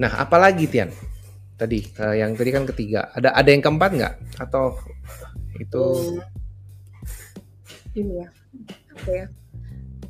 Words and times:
Nah, 0.00 0.16
apalagi 0.16 0.64
Tian? 0.64 0.88
Tadi 1.60 1.84
uh, 2.00 2.16
yang 2.16 2.32
tadi 2.32 2.50
kan 2.56 2.64
ketiga. 2.64 3.12
Ada 3.12 3.36
ada 3.36 3.48
yang 3.52 3.60
keempat 3.60 3.90
nggak? 3.92 4.14
Atau 4.40 4.80
itu 5.60 5.84
Hmm, 7.90 8.00
ini 8.00 8.24
ya. 8.24 8.28
Apa 8.96 9.10
ya? 9.12 9.26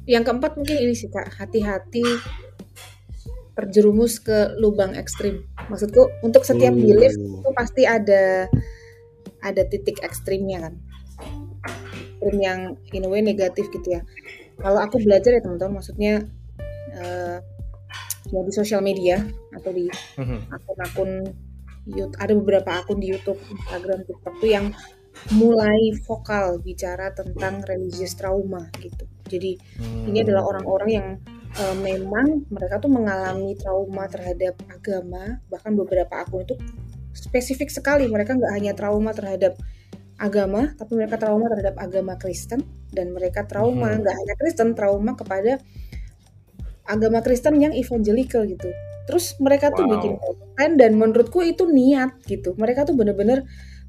Yang 0.06 0.24
keempat 0.30 0.52
mungkin 0.54 0.76
ini 0.78 0.94
sih 0.94 1.10
Kak, 1.10 1.34
hati-hati 1.42 2.06
terjerumus 3.58 4.22
ke 4.22 4.54
lubang 4.62 4.94
ekstrim. 4.94 5.42
Maksudku 5.66 6.22
untuk 6.22 6.46
setiap 6.46 6.72
belief 6.72 7.12
Uh. 7.18 7.42
itu 7.42 7.50
pasti 7.52 7.82
ada 7.84 8.46
ada 9.42 9.62
titik 9.66 9.98
ekstrimnya 10.06 10.70
kan. 10.70 10.74
Ekstrim 12.14 12.38
yang 12.38 12.60
in 12.94 13.04
a 13.04 13.10
way 13.10 13.26
negatif 13.26 13.66
gitu 13.74 13.98
ya. 13.98 14.06
Kalau 14.60 14.78
aku 14.78 15.02
belajar 15.02 15.34
ya 15.34 15.42
teman-teman, 15.42 15.80
maksudnya 15.80 16.24
eh, 16.94 17.36
ya 18.30 18.40
di 18.44 18.52
sosial 18.52 18.84
media 18.84 19.24
atau 19.54 19.70
di 19.74 19.86
Mhm. 20.18 20.38
akun-akun 20.50 21.10
YouTube 21.88 22.16
ada 22.20 22.32
beberapa 22.36 22.70
akun 22.76 23.00
di 23.00 23.08
YouTube, 23.10 23.40
Instagram, 23.50 24.04
TikTok 24.04 24.34
tuh 24.38 24.50
yang 24.50 24.66
mulai 25.34 25.90
vokal 26.06 26.62
bicara 26.62 27.10
tentang 27.10 27.66
religious 27.66 28.14
trauma 28.14 28.70
gitu. 28.78 29.04
Jadi 29.26 29.58
ini 30.06 30.18
Hmm. 30.20 30.26
adalah 30.28 30.44
orang-orang 30.54 30.90
yang 30.90 31.08
eh, 31.50 31.76
memang 31.82 32.46
mereka 32.46 32.78
tuh 32.78 32.86
mengalami 32.94 33.58
trauma 33.58 34.06
terhadap 34.06 34.54
agama, 34.70 35.42
bahkan 35.50 35.74
beberapa 35.74 36.22
akun 36.22 36.46
itu 36.46 36.54
spesifik 37.10 37.74
sekali 37.74 38.06
mereka 38.06 38.38
nggak 38.38 38.54
hanya 38.54 38.72
trauma 38.78 39.10
terhadap 39.10 39.58
agama, 40.14 40.70
tapi 40.78 40.94
mereka 40.94 41.18
trauma 41.18 41.50
terhadap 41.50 41.74
agama 41.74 42.14
Kristen 42.22 42.62
dan 42.94 43.10
mereka 43.10 43.50
trauma 43.50 43.90
Mhm. 43.90 43.98
nggak 43.98 44.14
hanya 44.14 44.34
Kristen, 44.38 44.68
trauma 44.78 45.18
kepada 45.18 45.58
agama 46.86 47.20
Kristen 47.24 47.58
yang 47.60 47.74
evangelical 47.74 48.46
gitu. 48.46 48.70
Terus 49.08 49.34
mereka 49.42 49.74
tuh 49.74 49.84
Wow. 49.86 49.92
bikin 49.98 50.14
konten 50.20 50.70
dan 50.78 50.92
menurutku 50.94 51.42
itu 51.42 51.66
niat 51.66 52.20
gitu. 52.28 52.54
Mereka 52.54 52.86
tuh 52.86 52.94
bener-bener 52.94 53.44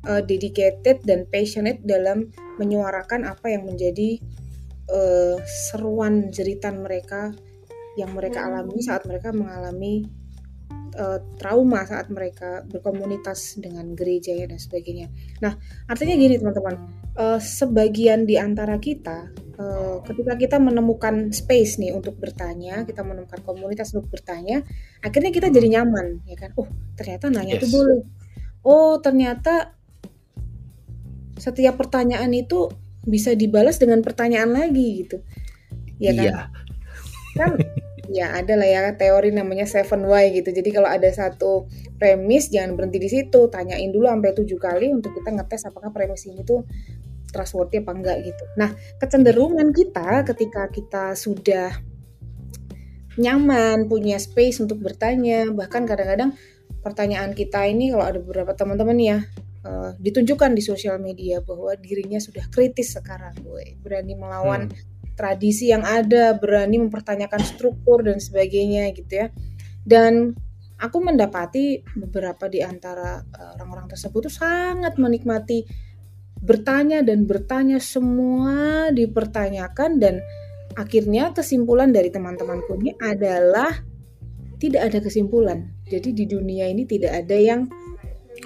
uh, 0.08 0.22
dedicated 0.23 1.03
dan 1.06 1.30
passionate 1.30 1.81
dalam 1.86 2.31
menyuarakan 2.58 3.28
apa 3.28 3.53
yang 3.53 3.67
menjadi 3.70 4.17
uh, 4.89 5.38
seruan 5.70 6.33
jeritan 6.33 6.81
mereka 6.81 7.33
yang 8.00 8.16
mereka 8.16 8.48
alami 8.48 8.80
saat 8.80 9.03
mereka 9.03 9.36
mengalami 9.36 10.08
uh, 10.95 11.20
trauma 11.36 11.83
saat 11.83 12.08
mereka 12.08 12.64
berkomunitas 12.67 13.59
dengan 13.59 13.92
gereja 13.95 14.31
ya 14.36 14.48
dan 14.48 14.59
sebagainya. 14.59 15.11
Nah, 15.44 15.55
artinya 15.88 16.16
gini 16.16 16.39
teman-teman, 16.39 16.76
uh, 17.17 17.40
sebagian 17.40 18.23
di 18.23 18.36
antara 18.40 18.78
kita 18.78 19.31
uh, 19.62 19.98
ketika 20.06 20.34
kita 20.38 20.58
menemukan 20.58 21.30
space 21.31 21.78
nih 21.78 21.94
untuk 21.94 22.17
bertanya, 22.17 22.84
kita 22.84 23.06
menemukan 23.06 23.42
komunitas 23.45 23.94
untuk 23.94 24.09
bertanya, 24.09 24.66
akhirnya 25.06 25.30
kita 25.30 25.48
jadi 25.54 25.82
nyaman, 25.82 26.26
ya 26.26 26.38
kan? 26.38 26.52
Oh, 26.58 26.67
ternyata 26.98 27.30
nanya 27.30 27.58
Yes. 27.58 27.64
tuh 27.67 27.70
boleh. 27.72 28.00
Oh, 28.62 28.98
ternyata 29.02 29.73
setiap 31.42 31.78
pertanyaan 31.82 32.30
itu 32.38 32.70
bisa 33.02 33.34
dibalas 33.34 33.82
dengan 33.82 34.06
pertanyaan 34.06 34.54
lagi 34.54 35.06
gitu. 35.06 35.17
Ya 35.98 36.14
kan? 36.14 36.26
Iya. 36.26 36.39
kan 37.32 37.52
ya 38.12 38.36
ada 38.36 38.59
lah 38.59 38.67
ya 38.67 38.81
teori 39.00 39.31
namanya 39.31 39.64
seven 39.64 40.04
why 40.06 40.28
gitu. 40.36 40.52
Jadi 40.52 40.70
kalau 40.76 40.92
ada 40.92 41.08
satu 41.08 41.72
premis 41.95 42.52
jangan 42.52 42.76
berhenti 42.76 43.00
di 43.00 43.09
situ. 43.09 43.48
Tanyain 43.48 43.90
dulu 43.90 44.12
sampai 44.12 44.36
tujuh 44.36 44.59
kali 44.59 44.92
untuk 44.92 45.16
kita 45.16 45.31
ngetes 45.31 45.72
apakah 45.72 45.95
premis 45.95 46.28
ini 46.28 46.44
tuh 46.44 46.67
trustworthy 47.32 47.80
apa 47.80 47.92
enggak 47.95 48.17
gitu. 48.28 48.44
Nah 48.59 48.76
kecenderungan 49.00 49.72
kita 49.72 50.28
ketika 50.28 50.67
kita 50.67 51.16
sudah 51.16 51.72
nyaman 53.16 53.88
punya 53.88 54.20
space 54.20 54.59
untuk 54.64 54.84
bertanya 54.84 55.48
bahkan 55.52 55.84
kadang-kadang 55.84 56.36
pertanyaan 56.80 57.32
kita 57.36 57.67
ini 57.67 57.92
kalau 57.92 58.08
ada 58.08 58.20
beberapa 58.23 58.56
teman-teman 58.56 58.98
ya 59.00 59.17
eh, 59.67 59.89
ditunjukkan 60.00 60.52
di 60.55 60.64
sosial 60.64 60.95
media 61.00 61.44
bahwa 61.44 61.76
dirinya 61.76 62.20
sudah 62.23 62.48
kritis 62.48 62.95
sekarang 62.95 63.36
gue 63.44 63.76
berani 63.83 64.16
melawan 64.16 64.71
Hmm. 64.71 64.90
Tradisi 65.14 65.70
yang 65.70 65.83
ada, 65.83 66.36
berani 66.36 66.82
mempertanyakan 66.82 67.42
struktur 67.44 68.02
dan 68.05 68.17
sebagainya 68.17 68.92
gitu 68.95 69.26
ya. 69.26 69.27
Dan 69.82 70.33
aku 70.82 70.98
mendapati 71.02 71.86
beberapa 71.94 72.49
di 72.49 72.66
antara 72.66 73.21
uh, 73.21 73.50
orang-orang 73.58 73.92
tersebut 73.94 74.30
tuh 74.30 74.33
sangat 74.33 74.98
menikmati 74.98 75.66
bertanya 76.42 77.05
dan 77.05 77.30
bertanya 77.30 77.77
semua 77.77 78.89
dipertanyakan 78.89 80.02
dan 80.02 80.26
akhirnya 80.73 81.30
kesimpulan 81.38 81.94
dari 81.94 82.10
teman-temanku 82.10 82.82
ini 82.82 82.98
adalah 82.98 83.70
tidak 84.58 84.89
ada 84.89 85.00
kesimpulan. 85.02 85.70
Jadi 85.86 86.17
di 86.17 86.26
dunia 86.26 86.70
ini 86.70 86.86
tidak 86.86 87.26
ada 87.26 87.38
yang 87.38 87.70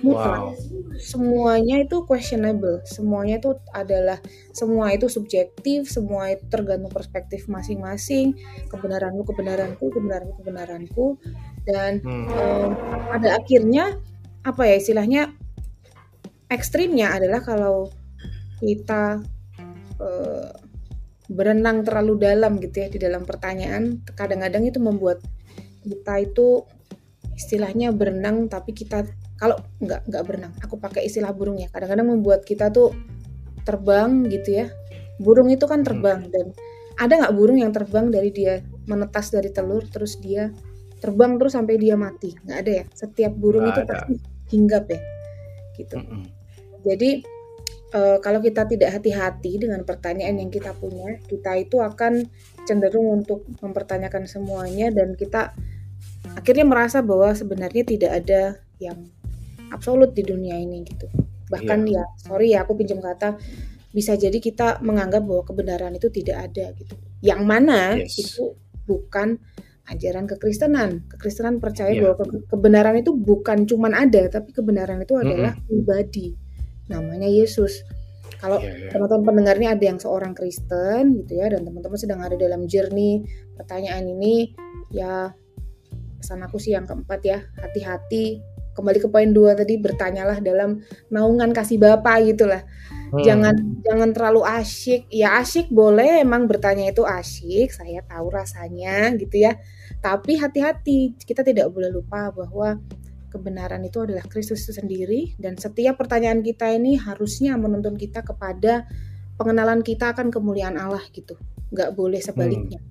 mutlak 0.05 0.37
Wow. 0.37 0.53
semuanya 1.01 1.81
itu 1.83 2.05
questionable, 2.07 2.79
semuanya 2.87 3.35
itu 3.41 3.57
adalah 3.75 4.21
semua 4.55 4.93
itu 4.95 5.11
subjektif, 5.11 5.91
semua 5.91 6.31
itu 6.31 6.45
tergantung 6.47 6.93
perspektif 6.93 7.49
masing-masing, 7.51 8.37
kebenaranmu 8.71 9.27
kebenaranku, 9.27 9.91
kebenaranku 9.91 10.39
kebenaranku, 10.39 11.05
dan 11.67 11.99
Hmm. 11.99 12.31
em, 12.31 12.69
pada 13.11 13.35
akhirnya 13.41 13.99
apa 14.45 14.61
ya 14.69 14.75
istilahnya 14.79 15.21
ekstrimnya 16.53 17.11
adalah 17.11 17.41
kalau 17.43 17.89
kita 18.63 19.19
eh, 19.99 20.51
berenang 21.27 21.81
terlalu 21.83 22.21
dalam 22.21 22.61
gitu 22.61 22.85
ya 22.85 22.87
di 22.87 22.99
dalam 23.01 23.25
pertanyaan, 23.25 23.99
kadang-kadang 24.15 24.63
itu 24.69 24.77
membuat 24.79 25.19
kita 25.83 26.21
itu 26.21 26.63
istilahnya 27.35 27.91
berenang 27.91 28.47
tapi 28.47 28.71
kita 28.71 29.03
kalau 29.35 29.59
nggak 29.83 30.07
nggak 30.07 30.23
berenang 30.23 30.53
aku 30.63 30.79
pakai 30.79 31.07
istilah 31.07 31.35
burung 31.35 31.59
ya. 31.59 31.67
Kadang-kadang 31.71 32.07
membuat 32.07 32.47
kita 32.47 32.71
tuh 32.71 32.95
terbang 33.67 34.27
gitu 34.31 34.63
ya. 34.63 34.67
Burung 35.19 35.47
itu 35.51 35.63
kan 35.67 35.83
terbang 35.83 36.27
dan 36.31 36.51
ada 36.95 37.13
nggak 37.25 37.35
burung 37.35 37.59
yang 37.59 37.71
terbang 37.75 38.07
dari 38.11 38.31
dia 38.31 38.63
menetas 38.87 39.31
dari 39.31 39.51
telur 39.51 39.83
terus 39.91 40.19
dia 40.19 40.51
terbang 41.03 41.35
terus 41.35 41.55
sampai 41.55 41.75
dia 41.75 41.99
mati? 41.99 42.31
Nggak 42.47 42.57
ada 42.63 42.71
ya? 42.71 42.85
Setiap 42.95 43.33
burung 43.35 43.67
Nggak 43.67 43.75
itu 43.75 43.81
ada. 43.83 43.91
pasti 43.91 44.13
hinggap 44.55 44.85
ya 44.87 44.99
gitu. 45.75 45.99
Mm-mm. 45.99 46.23
jadi 46.87 47.19
eh, 47.95 48.17
kalau 48.23 48.39
kita 48.39 48.63
tidak 48.63 48.95
hati-hati 48.95 49.59
dengan 49.59 49.83
pertanyaan 49.83 50.39
yang 50.39 50.51
kita 50.51 50.71
punya, 50.75 51.19
kita 51.27 51.59
itu 51.59 51.83
akan 51.83 52.27
cenderung 52.63 53.21
untuk 53.21 53.43
mempertanyakan 53.59 54.25
semuanya 54.25 54.89
dan 54.89 55.13
kita 55.19 55.51
akhirnya 56.33 56.65
merasa 56.65 57.03
bahwa 57.05 57.35
sebenarnya 57.35 57.83
tidak 57.85 58.11
ada 58.23 58.41
yang 58.81 59.07
absolut 59.69 60.11
di 60.11 60.21
dunia 60.21 60.57
ini 60.57 60.83
gitu. 60.83 61.07
Bahkan 61.49 61.79
ya, 61.85 62.03
sorry 62.17 62.57
ya 62.57 62.65
aku 62.65 62.73
pinjam 62.73 62.99
kata 62.99 63.37
bisa 63.89 64.13
jadi 64.13 64.35
kita 64.37 64.83
menganggap 64.83 65.23
bahwa 65.23 65.43
kebenaran 65.47 65.95
itu 65.95 66.11
tidak 66.11 66.51
ada 66.51 66.75
gitu. 66.75 66.95
Yang 67.23 67.41
mana 67.47 67.95
Yes. 67.95 68.17
itu 68.19 68.53
bukan 68.83 69.39
ajaran 69.87 70.25
kekristenan. 70.27 71.05
Kekristenan 71.07 71.61
percaya 71.61 71.93
Iya. 71.93 72.01
bahwa 72.11 72.15
ke- 72.25 72.43
kebenaran 72.49 72.95
itu 72.99 73.13
bukan 73.13 73.63
cuman 73.63 73.93
ada, 73.93 74.27
tapi 74.27 74.51
kebenaran 74.51 74.99
itu 74.99 75.15
adalah 75.15 75.55
pribadi. 75.63 76.33
Namanya 76.89 77.29
Yesus. 77.29 77.85
Kalau 78.35 78.59
Iya, 78.59 78.67
iya. 78.67 78.89
teman-teman 78.91 79.23
pendengar 79.31 79.55
ini 79.57 79.67
ada 79.69 79.83
yang 79.85 79.97
seorang 79.97 80.33
Kristen 80.35 81.23
gitu 81.23 81.39
ya 81.39 81.47
dan 81.49 81.63
teman-teman 81.63 81.95
sedang 81.95 82.19
ada 82.19 82.35
dalam 82.35 82.65
journey 82.67 83.23
pertanyaan 83.55 84.05
ini 84.05 84.51
ya 84.91 85.31
pesan 86.19 86.41
aku 86.43 86.57
sih 86.59 86.73
yang 86.73 86.83
keempat 86.83 87.21
ya 87.23 87.39
hati-hati 87.55 88.41
kembali 88.75 88.99
ke 88.99 89.07
poin 89.07 89.31
dua 89.31 89.55
tadi 89.55 89.79
bertanyalah 89.79 90.43
dalam 90.43 90.83
naungan 91.07 91.55
kasih 91.55 91.79
Bapa 91.79 92.19
gitulah. 92.21 92.67
Hmm. 93.05 93.21
jangan 93.23 93.55
jangan 93.85 94.09
terlalu 94.11 94.43
asyik. 94.43 95.07
Ya 95.07 95.39
asyik 95.39 95.71
boleh 95.71 96.19
emang 96.19 96.51
bertanya 96.51 96.91
itu 96.91 97.07
asyik 97.07 97.71
saya 97.71 98.03
tahu 98.03 98.27
rasanya 98.35 99.15
gitu 99.15 99.47
ya. 99.47 99.55
Tapi 100.03 100.35
hati-hati 100.35 101.15
kita 101.23 101.41
tidak 101.41 101.71
boleh 101.71 101.89
lupa 101.89 102.35
bahwa 102.35 102.75
kebenaran 103.31 103.79
itu 103.87 104.03
adalah 104.03 104.27
Kristus 104.27 104.67
itu 104.67 104.75
sendiri 104.75 105.35
dan 105.39 105.55
setiap 105.55 105.95
pertanyaan 105.95 106.43
kita 106.43 106.71
ini 106.75 106.99
harusnya 106.99 107.55
menuntun 107.55 107.95
kita 107.95 108.23
kepada 108.23 108.87
pengenalan 109.39 109.83
kita 109.83 110.11
akan 110.11 110.27
kemuliaan 110.27 110.75
Allah 110.75 111.03
gitu. 111.15 111.39
Nggak 111.71 111.95
boleh 111.95 112.19
sebaliknya 112.19 112.83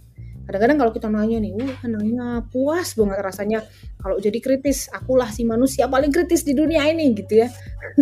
kadang-kadang 0.44 0.78
kalau 0.80 0.92
kita 0.92 1.08
nanya 1.08 1.40
nih 1.40 1.52
wah 1.56 1.80
nanya 1.88 2.26
puas 2.48 2.92
banget 2.94 3.18
rasanya. 3.24 3.58
Kalau 4.00 4.20
jadi 4.20 4.38
kritis 4.38 4.92
akulah 4.92 5.32
si 5.32 5.48
manusia 5.48 5.88
paling 5.88 6.12
kritis 6.12 6.44
di 6.44 6.52
dunia 6.52 6.84
ini 6.88 7.16
gitu 7.16 7.44
ya. 7.44 7.48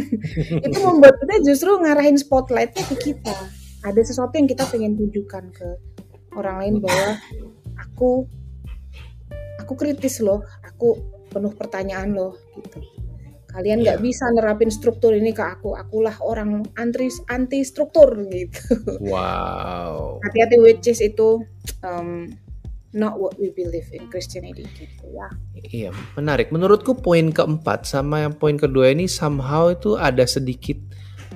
Itu 0.66 0.78
membuat 0.82 1.18
kita 1.22 1.42
justru 1.46 1.78
ngarahin 1.78 2.18
spotlightnya 2.18 2.82
ke 2.86 2.96
kita. 2.98 3.34
Ada 3.82 4.02
sesuatu 4.02 4.34
yang 4.38 4.50
kita 4.50 4.66
pengen 4.70 4.94
tunjukkan 4.98 5.44
ke 5.54 5.68
orang 6.38 6.56
lain 6.62 6.74
bahwa 6.82 7.18
aku 7.78 8.26
aku 9.62 9.72
kritis 9.78 10.18
loh 10.20 10.42
aku 10.66 10.98
penuh 11.30 11.52
pertanyaan 11.54 12.12
loh 12.12 12.36
gitu 12.60 12.91
kalian 13.52 13.84
nggak 13.84 14.00
Iya. 14.00 14.04
bisa 14.04 14.24
nerapin 14.32 14.72
struktur 14.72 15.12
ini 15.12 15.36
ke 15.36 15.44
aku 15.44 15.76
akulah 15.76 16.16
orang 16.24 16.64
anti 16.74 17.12
anti 17.28 17.60
struktur 17.62 18.08
gitu 18.32 18.80
Wow. 19.04 20.18
hati-hati 20.24 20.56
which 20.58 20.88
is 20.88 21.04
itu 21.04 21.44
em, 21.84 22.32
not 22.92 23.16
what 23.16 23.36
we 23.40 23.48
believe 23.52 23.88
in 23.92 24.08
Christianity 24.12 24.68
gitu 24.76 25.04
ya. 25.16 25.28
Iya, 25.56 25.90
menarik. 26.12 26.52
Menurutku 26.52 26.92
poin 27.00 27.32
keempat 27.32 27.88
sama 27.88 28.20
yang 28.28 28.36
poin 28.36 28.60
kedua 28.60 28.92
ini 28.92 29.08
somehow 29.08 29.72
itu 29.72 29.96
ada 29.96 30.28
sedikit 30.28 30.76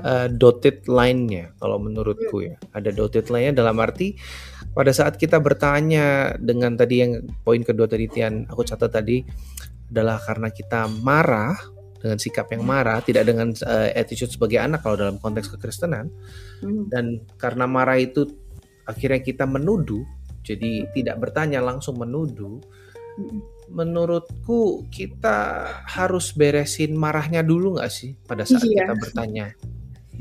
uh, 0.04 0.28
dotted 0.28 0.84
line-nya 0.84 1.56
kalau 1.56 1.80
menurutku 1.80 2.44
ya. 2.44 2.60
Ada 2.76 2.92
dotted 2.92 3.32
line-nya 3.32 3.56
dalam 3.64 3.80
arti 3.80 4.20
pada 4.76 4.92
saat 4.92 5.16
kita 5.16 5.40
bertanya 5.40 6.36
dengan 6.36 6.76
tadi 6.76 7.00
yang 7.00 7.24
poin 7.40 7.64
kedua 7.64 7.88
tadi 7.88 8.04
Tian 8.12 8.44
aku 8.44 8.60
catat 8.60 8.92
tadi 8.92 9.24
adalah 9.88 10.20
karena 10.20 10.52
kita 10.52 10.92
marah 11.00 11.56
dengan 12.06 12.18
sikap 12.22 12.46
yang 12.54 12.62
marah, 12.62 13.02
tidak 13.02 13.26
dengan 13.26 13.50
uh, 13.66 13.90
attitude 13.90 14.30
sebagai 14.30 14.62
anak 14.62 14.86
kalau 14.86 14.94
dalam 14.94 15.18
konteks 15.18 15.50
kekristenan. 15.58 16.06
Hmm. 16.62 16.86
Dan 16.86 17.26
karena 17.34 17.66
marah 17.66 17.98
itu 17.98 18.30
akhirnya 18.86 19.20
kita 19.20 19.44
menuduh 19.44 20.06
jadi 20.46 20.86
tidak 20.94 21.18
bertanya 21.18 21.58
langsung 21.58 21.98
menuduh 21.98 22.62
menurutku 23.66 24.86
kita 24.94 25.66
harus 25.90 26.30
beresin 26.30 26.94
marahnya 26.94 27.42
dulu 27.42 27.80
nggak 27.80 27.90
sih 27.90 28.14
pada 28.14 28.46
saat 28.46 28.62
iya. 28.62 28.86
kita 28.86 28.94
bertanya 28.94 29.46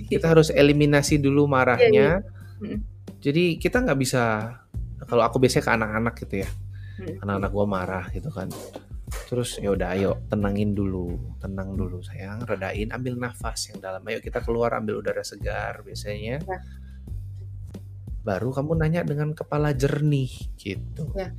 kita 0.09 0.25
harus 0.33 0.49
eliminasi 0.49 1.21
dulu 1.21 1.45
marahnya 1.45 2.25
iya, 2.25 2.65
iya. 2.65 2.77
jadi 3.21 3.61
kita 3.61 3.85
nggak 3.85 3.99
bisa 4.01 4.23
kalau 5.05 5.21
aku 5.21 5.37
biasanya 5.37 5.63
ke 5.69 5.71
anak-anak 5.77 6.13
gitu 6.25 6.35
ya 6.41 6.49
anak-anak 7.21 7.51
gua 7.53 7.65
marah 7.67 8.05
gitu 8.09 8.31
kan 8.33 8.49
terus 9.05 9.61
ya 9.61 9.69
udah 9.69 9.93
ayo 9.93 10.11
tenangin 10.27 10.73
dulu 10.73 11.37
tenang 11.37 11.77
dulu 11.77 12.01
sayang 12.01 12.41
redain 12.41 12.89
ambil 12.89 13.13
nafas 13.21 13.69
yang 13.69 13.77
dalam 13.77 14.01
ayo 14.09 14.17
kita 14.17 14.41
keluar 14.41 14.73
ambil 14.73 14.97
udara 14.97 15.21
segar 15.21 15.85
biasanya 15.85 16.41
ya 16.41 16.59
baru 18.25 18.49
kamu 18.49 18.73
nanya 18.81 19.05
dengan 19.05 19.37
kepala 19.37 19.69
jernih 19.71 20.33
gitu. 20.57 21.13
Ya. 21.13 21.29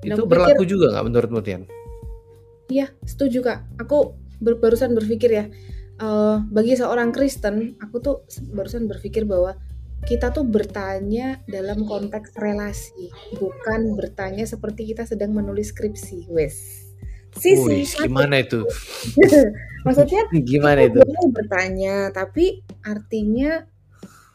Itu 0.00 0.24
berlaku 0.24 0.64
pikir, 0.64 0.80
juga 0.80 0.96
nggak 0.96 1.04
menurut 1.04 1.44
Tian? 1.44 1.68
Iya, 2.72 2.88
setuju 3.04 3.44
kak. 3.44 3.68
Aku 3.84 4.16
ber 4.40 4.56
barusan 4.56 4.96
berpikir 4.96 5.28
ya, 5.28 5.44
uh, 6.00 6.40
bagi 6.48 6.72
seorang 6.72 7.12
Kristen, 7.12 7.76
aku 7.84 8.00
tuh 8.00 8.16
barusan 8.56 8.88
berpikir 8.88 9.28
bahwa 9.28 9.60
kita 10.04 10.32
tuh 10.32 10.48
bertanya 10.48 11.44
dalam 11.44 11.84
konteks 11.84 12.32
relasi, 12.40 13.12
bukan 13.36 13.94
bertanya 13.96 14.48
seperti 14.48 14.92
kita 14.92 15.04
sedang 15.04 15.36
menulis 15.36 15.76
skripsi, 15.76 16.30
wes. 16.32 16.88
Sisi, 17.30 17.86
gimana 17.94 18.42
itu? 18.42 18.66
Maksudnya 19.86 20.26
gimana 20.50 20.88
itu? 20.88 20.98
Bertanya, 21.30 22.10
tapi 22.10 22.64
artinya 22.82 23.62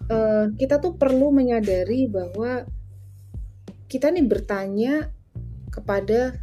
uh, 0.08 0.54
kita 0.56 0.80
tuh 0.80 0.96
perlu 0.96 1.34
menyadari 1.34 2.08
bahwa 2.08 2.64
kita 3.92 4.10
nih 4.14 4.26
bertanya 4.26 5.12
kepada 5.74 6.40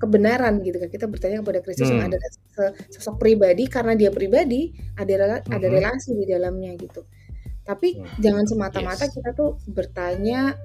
kebenaran 0.00 0.64
gitu 0.64 0.80
kan 0.80 0.88
kita 0.88 1.04
bertanya 1.04 1.44
kepada 1.44 1.60
Kristus 1.60 1.92
hmm. 1.92 2.00
yang 2.00 2.04
ada 2.08 2.16
sosok 2.88 3.20
pribadi 3.20 3.68
karena 3.68 3.92
dia 3.92 4.08
pribadi 4.08 4.72
ada 4.96 5.44
ada 5.44 5.66
hmm. 5.68 5.74
relasi 5.76 6.16
di 6.16 6.24
dalamnya 6.24 6.72
gitu 6.80 7.04
tapi 7.70 8.02
hmm. 8.02 8.18
jangan 8.18 8.44
semata-mata 8.50 9.06
yes. 9.06 9.14
kita 9.14 9.30
tuh 9.30 9.62
bertanya 9.70 10.58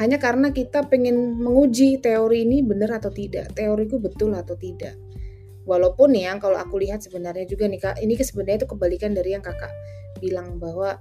hanya 0.00 0.16
karena 0.16 0.48
kita 0.56 0.88
pengen 0.88 1.36
menguji 1.36 2.00
teori 2.00 2.48
ini 2.48 2.64
benar 2.64 2.96
atau 2.96 3.12
tidak 3.12 3.52
teoriku 3.52 4.00
betul 4.00 4.32
atau 4.32 4.56
tidak 4.56 4.96
walaupun 5.68 6.16
ya 6.16 6.32
kalau 6.40 6.56
aku 6.56 6.80
lihat 6.80 7.04
sebenarnya 7.04 7.44
juga 7.44 7.68
nih 7.68 7.80
kak 7.84 8.00
ini 8.00 8.16
sebenarnya 8.16 8.64
itu 8.64 8.68
kebalikan 8.72 9.12
dari 9.12 9.36
yang 9.36 9.44
kakak 9.44 9.70
bilang 10.16 10.56
bahwa 10.56 10.96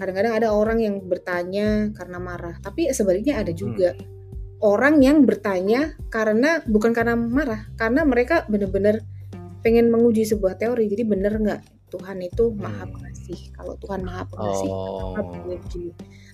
kadang-kadang 0.00 0.32
ada 0.40 0.48
orang 0.56 0.80
yang 0.80 0.96
bertanya 1.04 1.92
karena 1.92 2.16
marah, 2.16 2.56
tapi 2.64 2.88
sebaliknya 2.96 3.36
ada 3.44 3.52
juga 3.52 3.92
hmm. 3.92 4.64
orang 4.64 5.04
yang 5.04 5.28
bertanya 5.28 5.92
karena 6.08 6.64
bukan 6.64 6.96
karena 6.96 7.20
marah, 7.20 7.68
karena 7.76 8.08
mereka 8.08 8.48
benar-benar 8.48 9.04
pengen 9.60 9.92
menguji 9.92 10.24
sebuah 10.24 10.56
teori. 10.56 10.88
Jadi 10.88 11.04
benar 11.04 11.36
nggak 11.36 11.60
Tuhan 11.90 12.22
itu 12.22 12.54
maha 12.54 12.86
hmm. 12.86 12.94
pengasih? 12.94 13.40
Kalau 13.52 13.74
Tuhan 13.82 14.00
maha 14.06 14.22
pengasih, 14.30 14.70
oh. 14.70 15.18
penguji. 15.18 15.86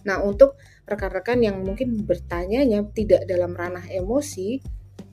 Nah 0.05 0.21
untuk 0.23 0.61
rekan-rekan 0.85 1.43
yang 1.43 1.65
mungkin 1.65 2.05
bertanyanya 2.05 2.85
tidak 2.93 3.25
dalam 3.25 3.57
ranah 3.57 3.89
emosi, 3.89 4.61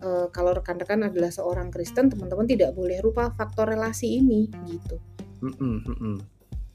uh, 0.03 0.27
kalau 0.29 0.53
rekan-rekan 0.53 1.07
adalah 1.07 1.31
seorang 1.31 1.71
Kristen, 1.71 2.11
teman-teman 2.11 2.45
tidak 2.45 2.75
boleh 2.75 2.99
lupa 2.99 3.31
faktor 3.33 3.71
relasi 3.71 4.19
ini 4.19 4.51
gitu. 4.67 4.99
Mm 5.43 5.55
-mm, 5.81 6.15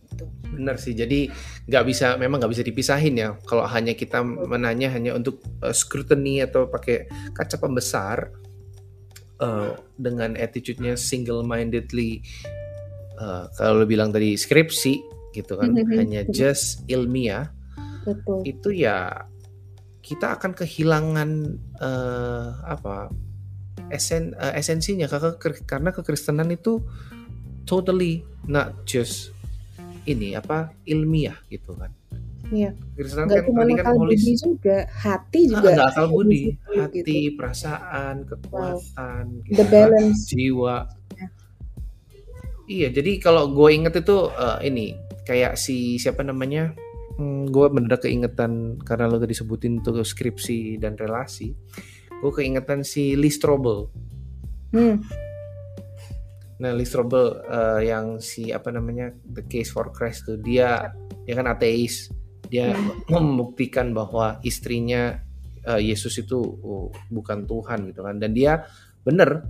gitu. 0.09 0.25
Benar 0.51 0.77
sih. 0.81 0.97
Jadi 0.97 1.29
nggak 1.69 1.85
bisa, 1.87 2.17
memang 2.17 2.41
nggak 2.41 2.53
bisa 2.53 2.65
dipisahin 2.67 3.15
ya. 3.21 3.37
Kalau 3.45 3.65
hanya 3.69 3.95
kita 3.95 4.25
menanya 4.25 4.91
hanya 4.91 5.15
untuk 5.15 5.45
uh, 5.63 5.73
scrutiny 5.73 6.43
atau 6.43 6.67
pakai 6.67 7.07
kaca 7.37 7.57
pembesar 7.61 8.33
uh, 9.39 9.73
dengan 9.95 10.35
attitude-nya 10.35 10.99
single-mindedly, 10.99 12.25
uh, 13.19 13.51
kalau 13.59 13.85
bilang 13.85 14.15
tadi 14.15 14.39
skripsi 14.39 14.95
gitu 15.35 15.59
kan, 15.59 15.75
hanya 15.75 16.25
just 16.33 16.87
ilmiah, 16.89 17.51
Betul. 18.07 18.47
itu 18.47 18.73
ya 18.73 19.27
kita 20.01 20.41
akan 20.41 20.57
kehilangan 20.57 21.31
uh, 21.83 22.57
apa 22.65 23.13
esen 23.93 24.33
uh, 24.41 24.57
esensinya 24.57 25.05
karena 25.69 25.93
kekristenan 25.93 26.49
itu 26.49 26.81
totally 27.69 28.25
not 28.49 28.73
just 28.89 29.37
ini 30.09 30.33
apa 30.33 30.73
ilmiah 30.89 31.37
gitu 31.53 31.77
kan. 31.77 31.93
Iya. 32.49 32.73
Kristen 32.97 33.29
kan 33.29 33.45
cuma 33.45 33.63
kan 33.69 33.95
budi 34.01 34.33
juga, 34.41 34.89
hati 34.89 35.53
juga. 35.53 35.69
Enggak 35.69 35.89
akal 35.93 36.07
budi, 36.09 36.57
hati, 36.65 37.01
gitu. 37.05 37.37
perasaan, 37.37 38.15
kekuatan, 38.25 39.25
wow. 39.29 39.45
gitu, 39.45 39.57
the 39.61 39.65
kan, 39.69 39.73
balance, 39.73 40.21
jiwa. 40.33 40.77
Ya. 42.69 42.89
Iya, 42.93 43.01
jadi 43.01 43.17
kalau 43.17 43.49
gue 43.57 43.69
inget 43.73 43.97
itu 43.97 44.29
uh, 44.29 44.61
ini 44.61 44.93
kayak 45.25 45.57
si 45.57 45.97
siapa 45.97 46.21
namanya? 46.21 46.77
Hmm, 47.17 47.49
gue 47.49 47.67
bener 47.73 47.97
keingetan 47.97 48.79
karena 48.85 49.09
lo 49.09 49.17
tadi 49.19 49.33
sebutin 49.33 49.81
tuh 49.81 50.05
skripsi 50.05 50.77
dan 50.77 50.95
relasi. 51.01 51.57
Gue 52.21 52.31
keingetan 52.31 52.85
si 52.85 53.17
Lee 53.17 53.33
Strobel. 53.33 53.89
Hmm 54.77 55.01
Nah, 56.59 56.75
Lee 56.75 56.87
Strobel 56.87 57.39
uh, 57.47 57.79
yang 57.79 58.19
si 58.19 58.51
apa 58.51 58.75
namanya 58.75 59.15
The 59.31 59.47
Case 59.47 59.71
for 59.71 59.95
Christ 59.95 60.27
tuh 60.27 60.39
dia 60.43 60.91
dia 61.23 61.35
kan 61.39 61.47
ateis. 61.47 62.11
Dia 62.51 62.75
hmm. 62.75 63.07
membuktikan 63.07 63.95
bahwa 63.95 64.43
istrinya 64.43 65.23
uh, 65.71 65.79
Yesus 65.79 66.19
itu 66.19 66.39
uh, 66.43 66.91
bukan 67.15 67.47
Tuhan 67.47 67.95
gitu 67.95 68.03
kan 68.03 68.19
dan 68.19 68.35
dia 68.35 68.67
bener 69.07 69.47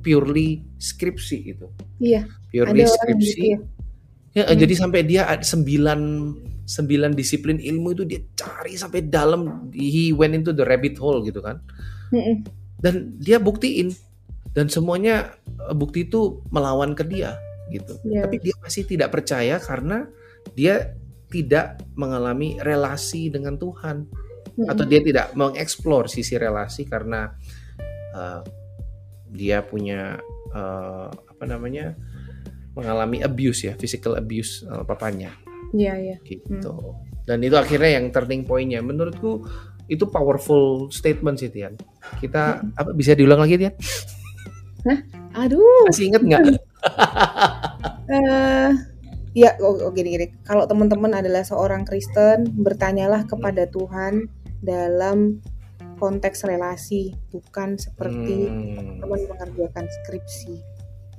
purely 0.00 0.64
skripsi 0.80 1.38
itu. 1.56 1.66
Iya. 2.00 2.26
Purely 2.50 2.84
skripsi. 2.84 3.44
Gitu 3.56 3.64
ya, 4.34 4.44
ya 4.44 4.44
hmm. 4.50 4.58
jadi 4.58 4.74
sampai 4.74 5.00
dia 5.06 5.22
ada 5.26 5.44
sembilan 5.44 6.00
sembilan 6.64 7.10
disiplin 7.18 7.58
ilmu 7.58 7.88
itu 7.98 8.02
dia 8.06 8.20
cari 8.38 8.78
sampai 8.78 9.10
dalam 9.10 9.70
he 9.74 10.14
went 10.14 10.38
into 10.38 10.54
the 10.54 10.62
rabbit 10.64 10.96
hole 10.96 11.22
gitu 11.26 11.42
kan. 11.42 11.58
Hmm. 12.10 12.46
Dan 12.80 13.20
dia 13.20 13.36
buktiin 13.36 13.92
dan 14.56 14.66
semuanya 14.66 15.34
eh, 15.68 15.74
bukti 15.74 16.06
itu 16.06 16.42
melawan 16.50 16.94
ke 16.94 17.06
dia 17.06 17.38
gitu. 17.70 17.94
Yeah. 18.02 18.26
Tapi 18.26 18.42
dia 18.42 18.54
masih 18.58 18.82
tidak 18.86 19.14
percaya 19.14 19.62
karena 19.62 20.10
dia 20.58 20.98
tidak 21.30 21.78
mengalami 21.94 22.58
relasi 22.58 23.30
dengan 23.30 23.54
Tuhan 23.54 24.04
mm-hmm. 24.10 24.66
atau 24.66 24.84
dia 24.84 25.00
tidak 25.00 25.30
mengeksplor 25.38 26.10
sisi 26.10 26.34
relasi 26.34 26.84
karena 26.90 27.30
uh, 28.12 28.42
dia 29.30 29.62
punya 29.62 30.18
uh, 30.52 31.08
apa 31.08 31.44
namanya 31.46 31.94
mengalami 32.74 33.22
abuse 33.22 33.66
ya, 33.70 33.74
physical 33.78 34.18
abuse 34.18 34.62
uh, 34.66 34.82
papanya. 34.86 35.34
Iya, 35.74 35.94
yeah, 35.94 35.96
iya. 35.96 36.10
Yeah. 36.10 36.18
Gitu. 36.26 36.72
Mm. 36.74 36.94
Dan 37.26 37.38
itu 37.46 37.54
akhirnya 37.54 37.90
yang 38.00 38.10
turning 38.10 38.42
pointnya 38.42 38.82
menurutku 38.82 39.46
itu 39.90 40.06
powerful 40.06 40.90
statement 40.90 41.42
sih 41.42 41.50
Tian. 41.50 41.74
Kita 42.22 42.62
apa 42.62 42.90
bisa 42.94 43.14
diulang 43.14 43.42
lagi 43.42 43.58
Tian? 43.58 43.74
Hah? 44.86 44.98
Aduh. 45.46 45.86
Masih 45.90 46.10
inget 46.14 46.22
nggak? 46.22 46.42
uh, 48.10 48.70
ya, 49.42 49.50
oh, 49.62 49.90
oh 49.90 49.92
gini-gini. 49.94 50.30
Kalau 50.46 50.64
teman-teman 50.66 51.18
adalah 51.18 51.42
seorang 51.42 51.82
Kristen, 51.82 52.50
bertanyalah 52.54 53.26
kepada 53.26 53.66
Tuhan 53.66 54.30
dalam 54.62 55.42
konteks 56.00 56.48
relasi, 56.48 57.12
bukan 57.28 57.76
seperti 57.76 58.48
hmm. 58.48 59.04
teman 59.04 59.20
mengerjakan 59.28 59.84
skripsi. 60.00 60.56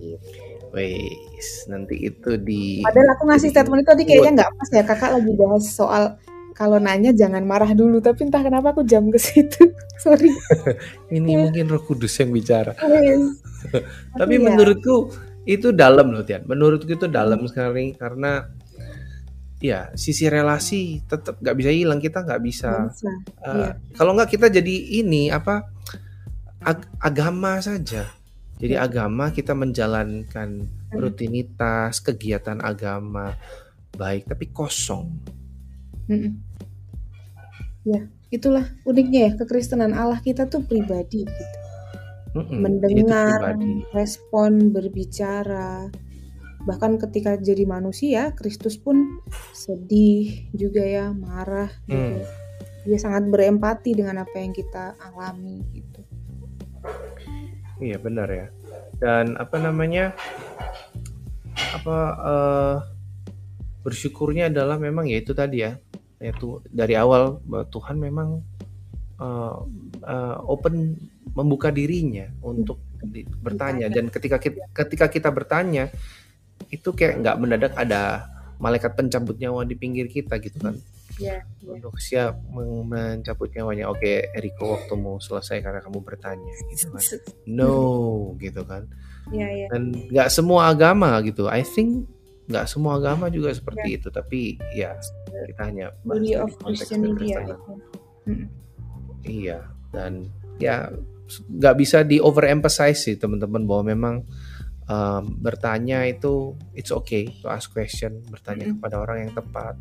Gitu. 0.02 0.18
Wes, 0.74 1.70
nanti 1.70 2.10
itu 2.10 2.34
di. 2.42 2.82
Padahal 2.82 3.14
aku 3.14 3.24
ngasih 3.30 3.54
statement 3.54 3.86
itu 3.86 3.90
tadi 3.94 4.04
kayaknya 4.10 4.32
nggak 4.42 4.52
pas 4.58 4.70
ya. 4.74 4.84
Kakak 4.84 5.12
lagi 5.14 5.32
bahas 5.38 5.66
soal 5.70 6.18
kalau 6.62 6.78
nanya 6.78 7.16
jangan 7.16 7.42
marah 7.42 7.72
dulu 7.72 8.04
tapi 8.04 8.28
entah 8.28 8.44
kenapa 8.44 8.76
aku 8.76 8.84
jam 8.86 9.08
ke 9.10 9.18
situ 9.18 9.72
sorry 10.04 10.30
ini 11.16 11.34
ya. 11.34 11.40
mungkin 11.48 11.66
Roh 11.72 11.84
Kudus 11.84 12.14
yang 12.20 12.30
bicara 12.30 12.76
yes. 13.02 13.42
tapi 14.14 14.38
ya. 14.38 14.52
menurutku 14.52 15.10
itu 15.48 15.74
dalam 15.74 16.14
loh 16.14 16.22
Tian 16.22 16.46
menurutku 16.46 16.92
itu 16.94 17.10
dalam 17.10 17.50
sekali 17.50 17.98
karena 17.98 18.46
ya 19.62 19.94
sisi 19.94 20.26
relasi 20.26 21.06
tetap 21.06 21.38
nggak 21.38 21.54
bisa 21.54 21.70
hilang 21.70 22.02
kita 22.02 22.26
nggak 22.26 22.42
bisa, 22.42 22.90
bisa. 22.90 23.12
Uh, 23.46 23.56
iya. 23.56 23.72
kalau 23.94 24.18
nggak 24.18 24.34
kita 24.34 24.50
jadi 24.50 24.76
ini 25.06 25.30
apa 25.30 25.70
ag 26.66 26.90
agama 26.98 27.62
saja 27.62 28.10
jadi 28.58 28.82
ya. 28.82 28.90
agama 28.90 29.30
kita 29.30 29.54
menjalankan 29.54 30.66
hmm. 30.66 30.98
rutinitas 30.98 32.02
kegiatan 32.02 32.58
agama 32.58 33.38
baik 33.94 34.26
tapi 34.26 34.50
kosong 34.50 35.14
hmm. 36.10 36.34
ya 37.86 38.02
itulah 38.34 38.66
uniknya 38.82 39.30
ya 39.30 39.32
kekristenan 39.38 39.94
Allah 39.94 40.18
kita 40.26 40.50
tuh 40.50 40.66
pribadi 40.66 41.30
gitu 41.30 41.58
mm 42.34 42.42
-mm, 42.50 42.60
mendengar 42.66 43.40
respon 43.94 44.74
berbicara 44.74 45.86
bahkan 46.66 46.98
ketika 47.02 47.38
jadi 47.38 47.66
manusia 47.66 48.32
Kristus 48.38 48.78
pun 48.78 49.22
sedih 49.54 50.50
juga 50.54 50.84
ya 50.86 51.10
marah 51.14 51.70
gitu 51.90 52.22
hmm. 52.22 52.86
dia 52.86 53.00
sangat 53.02 53.30
berempati 53.30 53.94
dengan 53.98 54.26
apa 54.26 54.36
yang 54.42 54.54
kita 54.54 54.98
alami 54.98 55.62
gitu. 55.74 56.02
Iya 57.82 57.98
benar 57.98 58.30
ya. 58.30 58.48
Dan 59.02 59.38
apa 59.42 59.58
namanya 59.58 60.14
apa 61.74 61.98
uh, 62.22 62.78
bersyukurnya 63.82 64.54
adalah 64.54 64.78
memang 64.78 65.10
ya 65.10 65.18
itu 65.18 65.34
tadi 65.34 65.66
ya 65.66 65.74
yaitu 66.22 66.62
dari 66.70 66.94
awal 66.94 67.42
Tuhan 67.74 67.98
memang 67.98 68.46
uh, 69.18 69.66
uh, 70.06 70.38
open 70.46 70.94
membuka 71.34 71.74
dirinya 71.74 72.30
untuk 72.46 72.78
bertanya. 73.42 73.90
Dan 73.90 74.14
ketika 74.14 74.38
kita, 74.38 74.70
ketika 74.70 75.06
kita 75.10 75.30
bertanya 75.34 75.90
itu 76.72 76.90
kayak 76.96 77.22
nggak 77.22 77.38
mendadak 77.38 77.74
ada 77.76 78.26
malaikat 78.58 78.96
pencabut 78.96 79.36
nyawa 79.38 79.68
di 79.68 79.76
pinggir 79.76 80.08
kita 80.08 80.40
gitu 80.40 80.58
kan. 80.58 80.76
Yeah, 81.20 81.44
yeah. 81.62 81.76
untuk 81.78 82.00
siap 82.00 82.40
mencabut 82.50 83.52
nyawanya. 83.52 83.92
Oke 83.92 84.00
okay, 84.00 84.16
Eriko 84.34 84.74
waktumu 84.74 85.20
selesai 85.20 85.60
karena 85.60 85.84
kamu 85.84 86.00
bertanya 86.02 86.52
gitu 86.72 86.96
kan. 86.96 87.04
No 87.60 87.76
gitu 88.40 88.64
kan. 88.64 88.88
Yeah, 89.30 89.52
yeah. 89.52 89.70
dan 89.70 89.94
nggak 90.10 90.30
semua 90.32 90.72
agama 90.72 91.20
gitu. 91.22 91.52
I 91.52 91.62
think 91.68 92.08
nggak 92.48 92.66
semua 92.66 92.98
agama 92.98 93.28
juga 93.28 93.52
seperti 93.52 93.88
yeah. 93.92 93.98
itu. 94.00 94.08
Tapi 94.08 94.40
ya 94.74 94.92
kita 95.52 95.62
hanya 95.68 95.88
bahas 96.08 96.48
of 96.48 96.56
Christian 96.64 97.12
media 97.12 97.44
iya 99.26 99.70
dan 99.94 100.30
ya 100.58 100.90
nggak 101.32 101.76
bisa 101.80 102.04
di 102.04 102.20
overemphasize 102.20 103.00
sih 103.08 103.16
teman-teman 103.16 103.64
bahwa 103.64 103.84
memang 103.88 104.16
um, 104.92 105.24
bertanya 105.40 106.04
itu 106.04 106.54
it's 106.76 106.92
okay 106.92 107.32
to 107.40 107.48
ask 107.48 107.72
question 107.72 108.20
bertanya 108.28 108.68
mm 108.68 108.76
-hmm. 108.76 108.80
kepada 108.84 108.96
orang 109.00 109.18
yang 109.28 109.34
tepat 109.34 109.76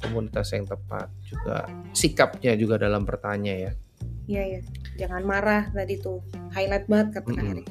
komunitas 0.00 0.52
yang 0.52 0.64
tepat 0.68 1.08
juga 1.24 1.68
sikapnya 1.92 2.56
juga 2.56 2.80
dalam 2.80 3.04
bertanya 3.04 3.54
ya. 3.56 3.72
Iya 4.24 4.42
ya 4.56 4.60
jangan 5.04 5.22
marah 5.24 5.68
tadi 5.72 6.00
tuh. 6.00 6.24
Highlight 6.52 6.88
banget 6.88 7.20
kata 7.20 7.30
mm 7.32 7.36
-hmm. 7.36 7.50
Erik. 7.52 7.68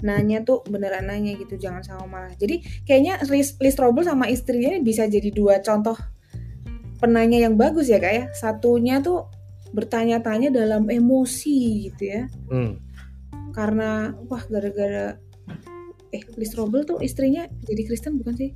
Nanya 0.00 0.38
tuh 0.42 0.64
beneran 0.64 1.12
nanya 1.12 1.36
gitu 1.36 1.60
jangan 1.60 1.82
sama 1.84 2.06
marah. 2.08 2.32
Jadi 2.38 2.62
kayaknya 2.86 3.20
Liz 3.30 3.74
Trouble 3.76 4.06
sama 4.06 4.30
istrinya 4.30 4.78
bisa 4.80 5.04
jadi 5.06 5.28
dua 5.30 5.60
contoh 5.60 5.98
penanya 7.00 7.38
yang 7.40 7.54
bagus 7.54 7.90
ya 7.90 8.00
kak 8.00 8.14
ya. 8.14 8.24
Satunya 8.32 8.98
tuh 8.98 9.28
bertanya-tanya 9.70 10.50
dalam 10.50 10.90
emosi 10.90 11.86
gitu 11.90 12.02
ya. 12.06 12.22
Mm. 12.50 12.90
karena 13.50 14.14
wah 14.30 14.46
gara-gara 14.46 15.18
eh 16.10 16.22
Liz 16.34 16.52
Robel 16.58 16.82
tuh 16.82 16.98
istrinya 17.02 17.46
jadi 17.64 17.82
Kristen 17.86 18.18
bukan 18.18 18.34
sih? 18.34 18.50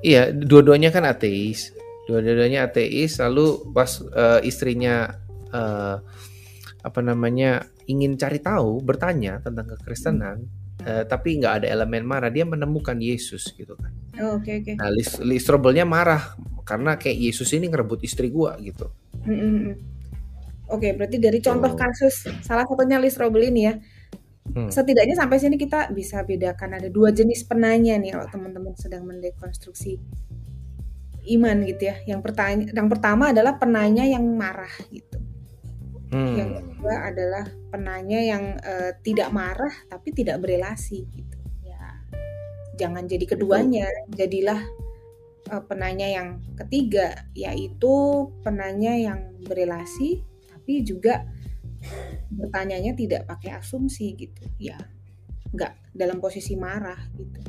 Iya, 0.00 0.32
dua-duanya 0.32 0.90
kan 0.90 1.04
ateis. 1.06 1.70
Dua-duanya 2.08 2.66
ateis, 2.66 3.20
lalu 3.22 3.70
pas 3.70 4.00
uh, 4.00 4.40
istrinya 4.42 5.14
uh, 5.54 6.02
apa 6.80 7.00
namanya 7.04 7.68
ingin 7.86 8.16
cari 8.16 8.40
tahu, 8.40 8.80
bertanya 8.80 9.38
tentang 9.44 9.70
kekristenan, 9.76 10.42
hmm. 10.42 10.86
uh, 10.88 11.04
tapi 11.06 11.38
nggak 11.38 11.62
ada 11.62 11.66
elemen 11.70 12.02
marah, 12.02 12.32
dia 12.32 12.48
menemukan 12.48 12.96
Yesus 12.98 13.52
gitu 13.54 13.76
kan. 13.78 13.92
Oh, 14.18 14.40
oke 14.40 14.48
okay, 14.48 14.54
oke. 14.64 14.72
Okay. 14.72 14.74
Nah, 14.80 14.90
Liz, 14.90 15.20
Liz 15.22 15.44
Robelnya 15.46 15.86
marah 15.86 16.34
karena 16.66 16.96
kayak 16.98 17.30
Yesus 17.30 17.52
ini 17.54 17.70
ngerebut 17.70 18.02
istri 18.02 18.32
gua 18.32 18.56
gitu. 18.58 18.90
Mm 19.22 19.36
-mm. 19.36 19.74
Oke, 20.70 20.86
okay, 20.86 20.90
berarti 20.94 21.18
dari 21.18 21.42
contoh 21.42 21.74
oh. 21.74 21.78
kasus 21.78 22.30
salah 22.46 22.64
satunya 22.66 22.98
Liz 22.98 23.18
Robel 23.18 23.50
ini 23.50 23.68
ya 23.68 23.74
Hmm. 24.50 24.72
Setidaknya 24.72 25.14
sampai 25.14 25.36
sini 25.38 25.60
kita 25.60 25.92
bisa 25.92 26.24
bedakan 26.24 26.80
ada 26.80 26.88
dua 26.88 27.12
jenis 27.12 27.44
penanya 27.46 28.00
nih 28.00 28.16
kalau 28.16 28.26
teman-teman 28.32 28.74
sedang 28.74 29.06
mendekonstruksi 29.06 30.00
iman 31.36 31.56
gitu 31.68 31.92
ya. 31.92 31.96
Yang 32.08 32.20
pertanya 32.24 32.64
yang 32.72 32.88
pertama 32.88 33.30
adalah 33.30 33.60
penanya 33.60 34.02
yang 34.08 34.24
marah 34.34 34.72
gitu. 34.90 35.18
Hmm. 36.10 36.34
Yang 36.34 36.50
kedua 36.66 36.94
adalah 37.06 37.44
penanya 37.70 38.18
yang 38.18 38.44
uh, 38.58 38.90
tidak 39.06 39.30
marah 39.30 39.74
tapi 39.86 40.10
tidak 40.10 40.42
berelasi 40.42 41.06
gitu. 41.06 41.38
Ya. 41.62 42.02
Jangan 42.74 43.06
jadi 43.06 43.24
keduanya, 43.30 43.86
jadilah 44.10 44.58
uh, 45.54 45.62
penanya 45.62 46.10
yang 46.10 46.28
ketiga 46.58 47.26
yaitu 47.38 48.26
penanya 48.42 48.98
yang 48.98 49.30
berelasi 49.46 50.26
tapi 50.50 50.82
juga 50.82 51.22
bertanyanya 52.30 52.94
tidak 52.94 53.26
pakai 53.26 53.58
asumsi 53.58 54.14
gitu. 54.14 54.46
Ya 54.56 54.78
nggak 55.50 55.94
dalam 55.94 56.22
posisi 56.22 56.54
marah 56.54 56.98
gitu. 57.18 57.40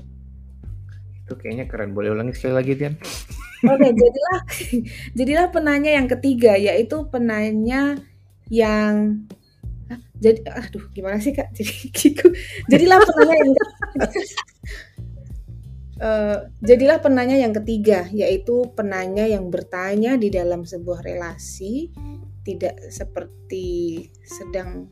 Itu 1.25 1.33
kayaknya 1.37 1.69
keren. 1.69 1.93
Boleh 1.93 2.11
ulangi 2.11 2.33
sekali 2.33 2.53
lagi 2.57 2.73
Tian? 2.73 2.95
Oke 3.61 3.93
jadilah 3.93 4.39
jadilah 5.17 5.47
penanya 5.53 5.91
yang 5.93 6.07
ketiga 6.09 6.57
yaitu 6.57 7.05
penanya 7.13 8.01
yang 8.49 9.25
jadi 10.21 10.45
aduh 10.49 10.85
gimana 10.93 11.17
sih 11.17 11.33
kak? 11.33 11.53
Jadi 11.53 11.73
kiku 11.93 12.29
jadilah 12.71 13.01
penanya 13.01 13.35
yang 13.37 13.51
uh, 16.01 16.37
jadilah 16.69 16.97
penanya 17.01 17.37
yang 17.37 17.53
ketiga 17.53 18.09
yaitu 18.09 18.69
penanya 18.73 19.25
yang 19.29 19.49
bertanya 19.49 20.17
di 20.17 20.33
dalam 20.33 20.65
sebuah 20.65 21.05
relasi 21.05 21.89
tidak 22.41 22.77
seperti 22.89 23.65
sedang 24.25 24.89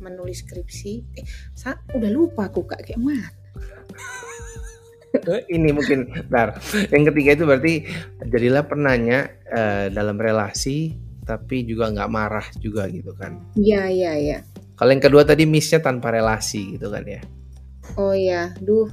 menulis 0.00 0.42
skripsi. 0.42 0.92
Eh, 1.16 1.26
saat 1.52 1.84
udah 1.92 2.10
lupa 2.10 2.48
aku 2.48 2.64
kak 2.64 2.84
kayak 2.84 3.00
mana? 3.00 3.28
Eh, 5.10 5.42
ini 5.50 5.74
mungkin, 5.74 6.06
bentar. 6.06 6.54
Yang 6.94 7.10
ketiga 7.10 7.30
itu 7.34 7.44
berarti 7.44 7.74
jadilah 8.30 8.62
penanya 8.62 9.26
uh, 9.50 9.90
dalam 9.90 10.14
relasi, 10.14 10.94
tapi 11.26 11.66
juga 11.66 11.90
nggak 11.90 12.10
marah 12.10 12.46
juga 12.62 12.86
gitu 12.86 13.10
kan? 13.18 13.42
Iya 13.58 13.90
iya 13.90 14.12
iya. 14.14 14.38
Kalau 14.78 14.90
yang 14.94 15.02
kedua 15.02 15.26
tadi 15.26 15.44
missnya 15.50 15.82
tanpa 15.82 16.14
relasi 16.14 16.78
gitu 16.78 16.94
kan 16.94 17.02
ya? 17.04 17.20
Oh 17.98 18.14
iya, 18.14 18.54
duh. 18.62 18.86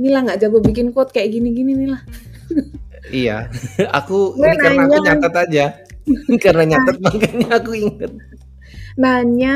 Inilah 0.00 0.32
nggak 0.32 0.40
jago 0.40 0.64
bikin 0.64 0.96
quote 0.96 1.12
kayak 1.12 1.28
gini-gini 1.28 1.76
nih 1.76 1.88
lah. 1.92 2.02
iya, 3.12 3.36
aku 3.98 4.32
ini 4.40 4.56
karena 4.56 4.88
aku 4.88 4.96
nyatet 5.04 5.34
aja. 5.36 5.64
Karena 6.44 6.76
nyatet 6.76 6.96
nah. 7.00 7.12
makanya 7.12 7.48
aku 7.60 7.72
inget. 7.76 8.12
Nanya 8.98 9.54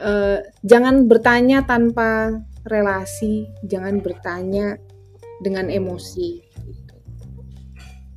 uh, 0.00 0.38
jangan 0.64 1.08
bertanya 1.08 1.64
tanpa 1.64 2.40
relasi, 2.68 3.48
jangan 3.64 4.04
bertanya 4.04 4.76
dengan 5.40 5.72
emosi. 5.72 6.44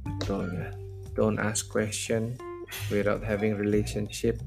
Betul 0.04 0.52
ya. 0.52 0.70
Don't 1.14 1.38
ask 1.38 1.70
question 1.70 2.34
without 2.90 3.22
having 3.22 3.56
relationship. 3.56 4.42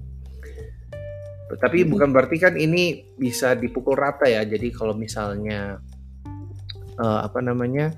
Tapi 1.46 1.86
bukan 1.86 2.10
berarti 2.10 2.42
kan 2.42 2.58
ini 2.58 3.06
bisa 3.14 3.54
dipukul 3.54 3.94
rata 3.94 4.26
ya. 4.26 4.42
Jadi 4.42 4.74
kalau 4.74 4.98
misalnya 4.98 5.78
uh, 6.98 7.20
apa 7.22 7.38
namanya 7.38 7.94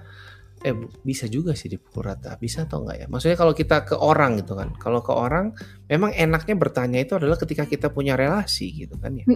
eh 0.64 0.74
bisa 1.06 1.30
juga 1.30 1.54
sih 1.54 1.70
dipukul 1.70 2.06
rata. 2.06 2.34
Bisa 2.40 2.66
atau 2.66 2.82
enggak 2.82 2.96
ya? 3.02 3.06
Maksudnya 3.06 3.38
kalau 3.38 3.54
kita 3.54 3.86
ke 3.86 3.94
orang 3.94 4.42
gitu 4.42 4.58
kan. 4.58 4.74
Kalau 4.76 5.00
ke 5.00 5.12
orang 5.14 5.54
memang 5.86 6.10
enaknya 6.14 6.54
bertanya 6.58 6.98
itu 6.98 7.14
adalah 7.14 7.38
ketika 7.38 7.64
kita 7.66 7.94
punya 7.94 8.18
relasi 8.18 8.70
gitu 8.74 8.98
kan 8.98 9.14
ya. 9.14 9.26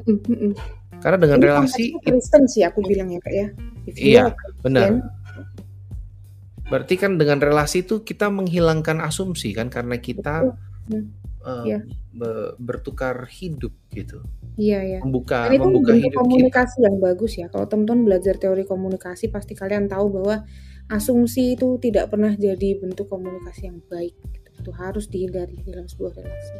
Karena 1.02 1.18
dengan 1.18 1.38
Ini 1.42 1.46
relasi 1.46 1.84
Kristen 2.02 2.46
sih 2.46 2.62
aku 2.62 2.82
bilang 2.82 3.10
ya 3.10 3.20
kak 3.22 3.34
ya. 3.34 3.46
Iya 3.86 4.24
benar. 4.62 5.02
berarti 6.72 6.96
kan 6.96 7.20
dengan 7.20 7.36
relasi 7.36 7.84
itu 7.84 8.00
kita 8.00 8.32
menghilangkan 8.32 9.04
asumsi 9.04 9.52
kan 9.52 9.68
karena 9.68 10.00
kita 10.00 10.56
uh, 11.44 11.64
ya. 11.68 11.84
bertukar 12.56 13.28
hidup 13.28 13.76
gitu. 13.92 14.24
Iya 14.56 14.80
ya. 14.96 15.00
Membuka 15.00 15.48
Dan 15.48 15.60
itu 15.60 15.68
membuka 15.68 15.92
hidup 15.96 16.12
komunikasi 16.24 16.76
kita. 16.80 16.84
yang 16.88 16.96
bagus 17.00 17.32
ya. 17.36 17.46
Kalau 17.48 17.66
teman-teman 17.68 18.02
belajar 18.08 18.34
teori 18.36 18.64
komunikasi 18.68 19.32
pasti 19.32 19.52
kalian 19.56 19.88
tahu 19.88 20.06
bahwa 20.12 20.44
asumsi 20.90 21.54
itu 21.54 21.78
tidak 21.78 22.10
pernah 22.10 22.32
jadi 22.34 22.78
bentuk 22.80 23.06
komunikasi 23.06 23.70
yang 23.70 23.78
baik 23.86 24.14
gitu. 24.14 24.50
itu 24.62 24.70
harus 24.74 25.04
dihindari 25.06 25.56
dalam 25.66 25.86
sebuah 25.86 26.18
relasi 26.18 26.56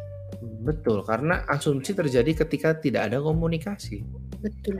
betul 0.63 1.03
karena 1.03 1.43
asumsi 1.47 1.91
terjadi 1.91 2.45
ketika 2.45 2.75
tidak 2.79 3.11
ada 3.11 3.19
komunikasi 3.19 4.03
betul 4.39 4.79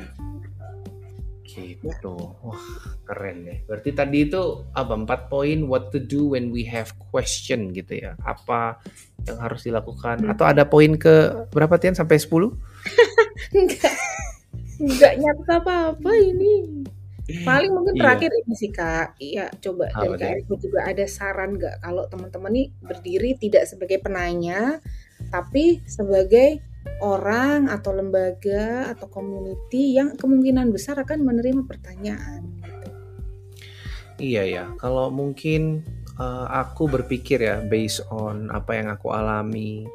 Gitu. 1.54 2.16
Wah, 2.18 2.66
keren 3.06 3.46
ya. 3.46 3.56
Berarti 3.70 3.94
tadi 3.94 4.26
itu 4.26 4.66
apa 4.74 4.98
empat 4.98 5.30
poin 5.30 5.70
what 5.70 5.94
to 5.94 6.02
do 6.02 6.34
when 6.34 6.50
we 6.50 6.66
have 6.66 6.90
question 7.14 7.70
gitu 7.76 8.02
ya. 8.02 8.18
Apa 8.26 8.82
yang 9.30 9.38
harus 9.38 9.62
dilakukan? 9.62 10.26
Hmm. 10.26 10.34
Atau 10.34 10.50
ada 10.50 10.66
poin 10.66 10.98
ke 10.98 11.46
berapa 11.54 11.78
Tian 11.78 11.94
sampai 11.94 12.18
10? 12.18 12.34
Enggak. 13.60 13.96
Enggak 14.82 15.14
nyatet 15.22 15.50
apa-apa 15.54 16.12
ini. 16.18 16.82
Paling 17.24 17.72
mungkin 17.72 17.96
Iya. 17.96 18.02
terakhir 18.04 18.32
ini 18.36 18.54
sih 18.54 18.68
Kak. 18.68 19.16
Iya, 19.16 19.48
coba 19.64 19.88
Apa 19.90 20.20
dari 20.20 20.44
Kak 20.44 20.60
juga 20.60 20.80
ada 20.84 21.06
saran 21.08 21.56
nggak 21.56 21.80
kalau 21.80 22.04
teman-teman 22.12 22.52
nih 22.52 22.68
berdiri 22.84 23.40
tidak 23.40 23.64
sebagai 23.64 24.04
penanya, 24.04 24.84
tapi 25.32 25.80
sebagai 25.88 26.60
orang 27.00 27.72
atau 27.72 27.96
lembaga 27.96 28.92
atau 28.92 29.08
community 29.08 29.96
yang 29.96 30.20
kemungkinan 30.20 30.68
besar 30.76 31.00
akan 31.00 31.24
menerima 31.24 31.64
pertanyaan. 31.64 32.44
gitu. 32.60 32.88
Iya 34.20 34.44
ya. 34.44 34.64
Kalau 34.76 35.08
mungkin 35.08 35.80
eh, 36.14 36.48
aku 36.52 36.92
berpikir 36.92 37.40
ya 37.40 37.64
based 37.64 38.04
on 38.12 38.52
apa 38.52 38.76
yang 38.76 38.92
aku 38.92 39.10
alami. 39.10 39.88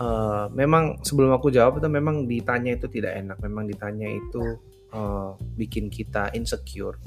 eh, 0.00 0.44
memang 0.56 1.04
sebelum 1.04 1.28
aku 1.36 1.52
jawab 1.52 1.76
itu 1.78 1.86
memang 1.86 2.24
ditanya 2.24 2.72
itu 2.72 2.88
tidak 2.88 3.20
enak. 3.20 3.36
Memang 3.44 3.68
ditanya 3.68 4.08
itu 4.08 4.56
eh, 4.92 5.30
bikin 5.56 5.88
kita 5.88 6.30
insecure. 6.34 6.98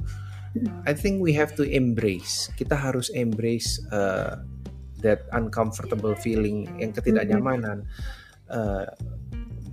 I 0.86 0.94
think 0.94 1.18
we 1.18 1.34
have 1.34 1.58
to 1.58 1.66
embrace. 1.66 2.54
Kita 2.54 2.78
harus 2.78 3.10
embrace 3.10 3.82
uh, 3.90 4.38
that 5.02 5.26
uncomfortable 5.34 6.14
feeling, 6.14 6.70
yang 6.78 6.94
ketidaknyamanan, 6.94 7.90
uh, 8.54 8.86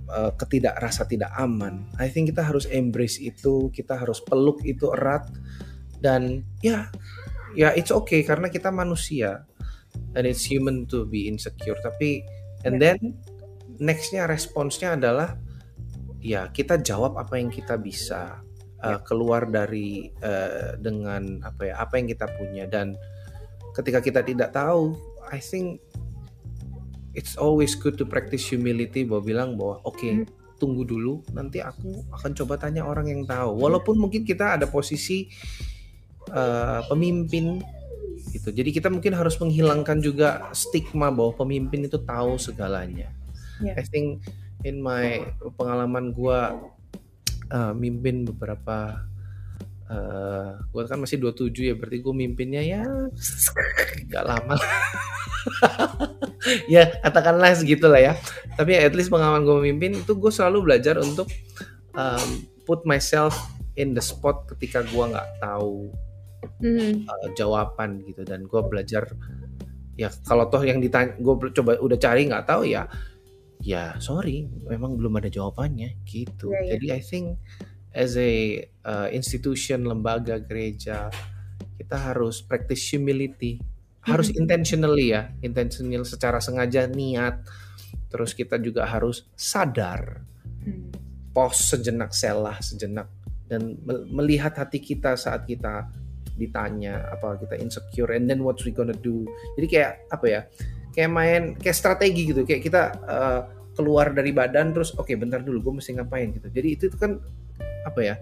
uh, 0.09 0.31
ketidak 0.41 0.81
rasa 0.81 1.05
tidak 1.05 1.29
aman. 1.37 1.85
I 2.01 2.09
think 2.09 2.33
kita 2.33 2.41
harus 2.41 2.65
embrace 2.65 3.21
itu. 3.21 3.69
Kita 3.69 3.93
harus 3.93 4.25
peluk 4.25 4.65
itu 4.65 4.89
erat 4.89 5.29
dan 6.01 6.41
ya, 6.65 6.89
ya 7.53 7.69
it's 7.77 7.93
okay 7.93 8.25
karena 8.25 8.49
kita 8.49 8.73
manusia 8.73 9.45
and 10.17 10.25
it's 10.25 10.41
human 10.41 10.89
to 10.89 11.05
be 11.05 11.29
insecure. 11.29 11.77
Tapi 11.77 12.25
and 12.65 12.81
then 12.81 12.97
nextnya 13.77 14.25
responsnya 14.25 14.97
adalah 14.97 15.37
ya 16.21 16.47
kita 16.53 16.79
jawab 16.79 17.17
apa 17.17 17.41
yang 17.41 17.49
kita 17.49 17.75
bisa 17.81 18.39
uh, 18.79 18.99
keluar 19.01 19.49
dari 19.49 20.13
uh, 20.21 20.77
dengan 20.77 21.41
apa 21.41 21.73
ya 21.73 21.75
apa 21.81 21.97
yang 21.97 22.07
kita 22.07 22.29
punya. 22.37 22.69
Dan 22.69 22.95
ketika 23.73 23.99
kita 23.99 24.21
tidak 24.21 24.53
tahu 24.53 24.95
I 25.33 25.41
think 25.41 25.81
it's 27.17 27.35
always 27.35 27.73
good 27.73 27.97
to 27.97 28.05
practice 28.05 28.45
humility. 28.47 29.03
Bahwa 29.03 29.21
bilang 29.25 29.49
bahwa 29.57 29.81
oke 29.83 29.99
Hmm. 29.99 30.25
tunggu 30.61 30.85
dulu 30.85 31.25
nanti 31.33 31.57
aku 31.57 32.05
akan 32.13 32.31
coba 32.37 32.61
tanya 32.61 32.85
orang 32.85 33.09
yang 33.09 33.25
tahu. 33.25 33.57
Walaupun 33.57 33.97
mungkin 33.97 34.21
kita 34.21 34.61
ada 34.61 34.69
posisi 34.69 35.25
uh, 36.29 36.85
pemimpin 36.85 37.65
gitu. 38.29 38.53
Jadi 38.53 38.69
kita 38.69 38.93
mungkin 38.93 39.17
harus 39.17 39.41
menghilangkan 39.41 39.97
juga 39.99 40.53
stigma 40.53 41.09
bahwa 41.09 41.33
pemimpin 41.33 41.89
itu 41.89 41.97
tahu 41.97 42.37
segalanya. 42.37 43.09
Ya. 43.61 43.73
I 43.77 43.83
think 43.89 44.21
in 44.63 44.81
my 44.81 45.25
pengalaman 45.57 46.13
gua 46.13 46.57
uh, 47.51 47.73
mimpin 47.73 48.23
beberapa 48.25 49.05
uh, 49.89 50.61
gua 50.71 50.81
kan 50.87 51.01
masih 51.01 51.19
27 51.19 51.51
ya 51.71 51.73
berarti 51.75 51.97
gue 51.99 52.13
mimpinnya 52.15 52.61
ya 52.63 52.83
nggak 54.07 54.25
lama 54.25 54.55
ya 56.73 56.89
katakanlah 57.01 57.53
segitu 57.53 57.89
lah 57.89 58.01
ya. 58.01 58.13
Tapi 58.57 58.77
at 58.77 58.93
least 58.93 59.09
pengalaman 59.09 59.45
gue 59.45 59.55
memimpin 59.61 60.01
itu 60.01 60.13
gue 60.13 60.31
selalu 60.31 60.71
belajar 60.71 61.01
untuk 61.01 61.29
um, 61.97 62.45
put 62.65 62.85
myself 62.85 63.33
in 63.77 63.93
the 63.97 64.03
spot 64.03 64.45
ketika 64.55 64.85
gua 64.93 65.11
nggak 65.11 65.29
tahu 65.41 65.89
Hmm. 66.57 67.05
uh, 67.05 67.29
jawaban 67.37 68.01
gitu. 68.01 68.25
Dan 68.25 68.49
gue 68.49 68.61
belajar 68.65 69.05
ya 69.93 70.09
kalau 70.25 70.49
toh 70.49 70.65
yang 70.65 70.81
ditanya 70.81 71.13
gue 71.21 71.33
coba 71.53 71.77
udah 71.77 71.97
cari 72.01 72.25
nggak 72.25 72.49
tahu 72.49 72.65
ya 72.65 72.89
ya 73.61 73.95
sorry 74.01 74.49
memang 74.65 74.97
belum 74.97 75.21
ada 75.21 75.29
jawabannya 75.29 76.01
gitu 76.03 76.49
Iya, 76.49 76.59
iya. 76.61 76.69
jadi 76.75 76.85
I 76.97 77.01
think 77.01 77.25
as 77.93 78.17
a 78.17 78.31
uh, 78.83 79.07
institution 79.11 79.85
lembaga 79.85 80.41
gereja 80.41 81.13
kita 81.77 81.97
harus 81.97 82.41
practice 82.41 82.81
humility 82.89 83.61
harus 84.01 84.33
Mhm. 84.33 84.37
intentionally 84.45 85.13
ya 85.13 85.29
intentional 85.39 86.01
secara 86.03 86.41
sengaja 86.41 86.89
niat 86.89 87.45
terus 88.09 88.33
kita 88.33 88.57
juga 88.57 88.85
harus 88.85 89.29
sadar 89.37 90.25
Hmm. 90.61 90.93
pause 91.33 91.73
sejenak 91.73 92.13
selah 92.13 92.53
sejenak 92.61 93.09
dan 93.45 93.81
mel- 93.81 94.05
melihat 94.07 94.53
hati 94.53 94.77
kita 94.77 95.17
saat 95.17 95.45
kita 95.45 95.89
ditanya 96.37 97.09
apa 97.09 97.37
kita 97.37 97.57
insecure 97.57 98.13
and 98.13 98.25
then 98.25 98.41
what 98.41 98.57
we 98.61 98.69
gonna 98.69 98.93
do 98.95 99.25
jadi 99.57 99.67
kayak 99.67 99.91
apa 100.09 100.25
ya 100.25 100.41
kayak 100.91 101.11
main 101.11 101.43
kayak 101.57 101.75
strategi 101.75 102.31
gitu 102.31 102.43
kayak 102.43 102.61
kita 102.63 102.81
uh, 103.07 103.41
keluar 103.75 104.11
dari 104.11 104.35
badan 104.35 104.75
terus 104.75 104.91
oke 104.95 105.09
bentar 105.15 105.39
dulu 105.39 105.63
gue 105.71 105.73
mesti 105.79 105.95
ngapain 105.95 106.35
gitu 106.35 106.47
jadi 106.51 106.67
itu 106.75 106.91
kan 106.99 107.17
apa 107.87 107.99
ya 108.03 108.15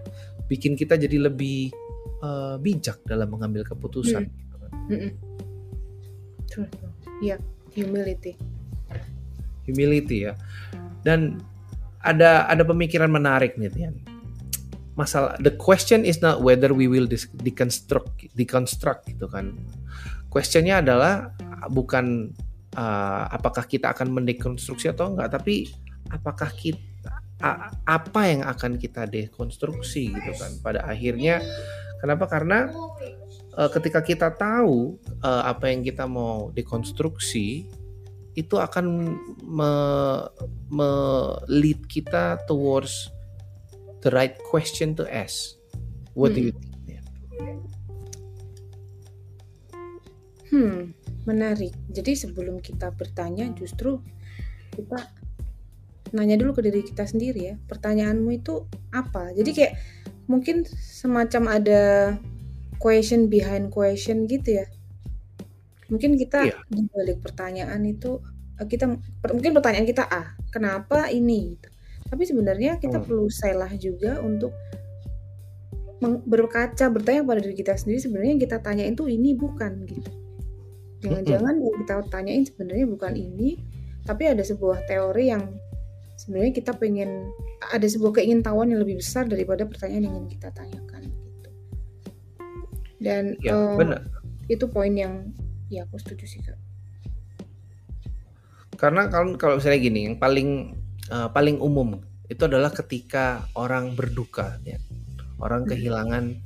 bikin 0.46 0.78
kita 0.78 0.96
jadi 0.96 1.30
lebih 1.30 1.74
uh, 2.22 2.56
bijak 2.58 3.02
dalam 3.06 3.30
mengambil 3.30 3.66
keputusan 3.66 4.26
Hmm. 4.26 4.38
gitu 4.42 4.56
kan. 4.58 4.70
True, 6.50 6.66
true. 6.66 6.92
Iya, 7.22 7.36
humility. 7.78 8.34
humility 9.70 10.26
ya 10.26 10.34
dan 11.06 11.38
ada 12.02 12.48
ada 12.50 12.66
pemikiran 12.66 13.06
menarik 13.12 13.54
nih 13.54 13.70
Tian 13.70 13.94
masalah 14.98 15.38
the 15.40 15.54
question 15.54 16.02
is 16.02 16.18
not 16.20 16.42
whether 16.42 16.74
we 16.74 16.90
will 16.90 17.06
deconstruct 17.40 18.26
deconstruct 18.34 19.06
gitu 19.08 19.30
kan 19.30 19.54
questionnya 20.28 20.82
adalah 20.82 21.32
bukan 21.70 22.34
uh, 22.76 23.24
apakah 23.30 23.64
kita 23.66 23.90
akan 23.94 24.10
mendekonstruksi 24.10 24.90
atau 24.90 25.14
enggak 25.14 25.40
tapi 25.40 25.70
apakah 26.10 26.50
kita 26.54 27.10
a- 27.40 27.72
apa 27.88 28.20
yang 28.28 28.42
akan 28.44 28.76
kita 28.76 29.08
dekonstruksi 29.08 30.12
gitu 30.12 30.32
kan 30.36 30.52
pada 30.60 30.84
akhirnya 30.84 31.40
kenapa 31.98 32.28
karena 32.28 32.70
uh, 33.56 33.70
ketika 33.72 34.04
kita 34.04 34.28
tahu 34.34 35.00
uh, 35.24 35.42
apa 35.48 35.72
yang 35.72 35.80
kita 35.82 36.04
mau 36.04 36.52
dekonstruksi 36.52 37.66
itu 38.38 38.54
akan 38.56 39.18
me, 39.42 39.72
me- 40.70 41.38
lead 41.50 41.82
kita 41.90 42.38
towards 42.46 43.10
the 44.00 44.10
right 44.14 44.38
question 44.46 44.94
to 44.94 45.04
ask. 45.10 45.58
What 46.14 46.34
do 46.34 46.40
you 46.40 46.52
think? 46.54 46.74
Tian? 46.86 47.04
Hmm, 50.50 50.78
menarik. 51.24 51.72
Jadi 51.90 52.16
sebelum 52.16 52.60
kita 52.60 52.92
bertanya 52.94 53.48
justru 53.52 54.00
kita 54.72 54.96
nanya 56.10 56.34
dulu 56.40 56.58
ke 56.58 56.62
diri 56.66 56.82
kita 56.82 57.06
sendiri 57.06 57.40
ya. 57.40 57.54
Pertanyaanmu 57.68 58.30
itu 58.34 58.66
apa? 58.90 59.30
Jadi 59.34 59.50
kayak 59.54 59.74
mungkin 60.26 60.62
semacam 60.68 61.60
ada 61.60 61.82
question 62.80 63.28
behind 63.28 63.70
question 63.70 64.24
gitu 64.26 64.62
ya. 64.62 64.66
Mungkin 65.90 66.14
kita 66.14 66.46
Iya. 66.46 66.56
di 66.70 66.86
balik 66.90 67.18
pertanyaan 67.22 67.82
itu 67.82 68.22
eh, 68.58 68.66
kita 68.66 68.86
per- 69.20 69.34
mungkin 69.34 69.52
pertanyaan 69.56 69.86
kita 69.86 70.06
A, 70.06 70.34
kenapa 70.50 71.10
ini? 71.10 71.54
gitu. 71.58 71.68
Tapi 72.10 72.22
sebenarnya 72.26 72.78
kita 72.82 72.98
Hmm. 72.98 73.06
perlu 73.06 73.26
selah 73.30 73.70
juga 73.78 74.18
untuk 74.18 74.50
berkaca 76.00 76.88
bertanya 76.88 77.20
pada 77.28 77.44
diri 77.44 77.52
kita 77.52 77.76
sendiri 77.76 78.00
sebenarnya 78.00 78.30
yang 78.32 78.42
kita 78.42 78.56
tanyain 78.64 78.96
tuh 78.96 79.12
ini 79.12 79.36
bukan 79.36 79.84
gitu. 79.84 80.10
Jangan-jangan 81.00 81.54
yang 81.60 81.76
kita 81.84 81.94
tanyain 82.12 82.44
sebenarnya 82.44 82.86
bukan 82.88 83.12
ini, 83.16 83.56
tapi 84.04 84.28
ada 84.28 84.44
sebuah 84.44 84.84
teori 84.84 85.32
yang 85.32 85.44
sebenarnya 86.20 86.52
kita 86.52 86.76
pengen 86.76 87.32
ada 87.72 87.88
sebuah 87.88 88.20
keingintahuan 88.20 88.68
yang 88.68 88.84
lebih 88.84 89.00
besar 89.00 89.24
daripada 89.24 89.64
pertanyaan 89.64 90.12
yang 90.12 90.14
ingin 90.20 90.30
kita 90.36 90.48
tanyakan 90.52 91.02
gitu. 91.08 91.50
Dan 93.00 93.24
Ya, 93.40 93.56
eh, 93.56 93.76
benar. 93.80 94.00
itu 94.52 94.64
poin 94.68 94.92
yang 94.92 95.32
ya 95.72 95.88
aku 95.88 95.96
setuju 95.96 96.24
sih 96.28 96.40
kak. 96.44 96.60
Karena 98.76 99.08
kalau 99.08 99.36
kalau 99.40 99.56
misalnya 99.60 99.80
gini, 99.80 100.00
yang 100.08 100.16
paling 100.16 100.76
uh, 101.12 101.28
paling 101.32 101.60
umum 101.60 102.00
itu 102.28 102.42
adalah 102.44 102.72
ketika 102.72 103.44
orang 103.56 103.92
berduka, 103.92 104.56
ya. 104.64 104.80
orang 105.40 105.64
kehilangan 105.64 106.36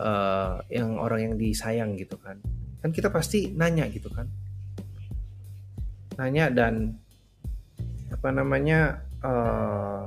uh, 0.00 0.60
yang 0.68 0.96
orang 1.00 1.32
yang 1.32 1.34
disayang 1.40 1.96
gitu 1.96 2.16
kan. 2.20 2.40
Kan 2.82 2.90
kita 2.90 3.08
pasti 3.14 3.54
nanya 3.54 3.86
gitu 3.88 4.10
kan, 4.10 4.26
nanya 6.18 6.50
dan 6.50 6.98
apa 8.10 8.28
namanya 8.34 9.00
uh, 9.22 10.04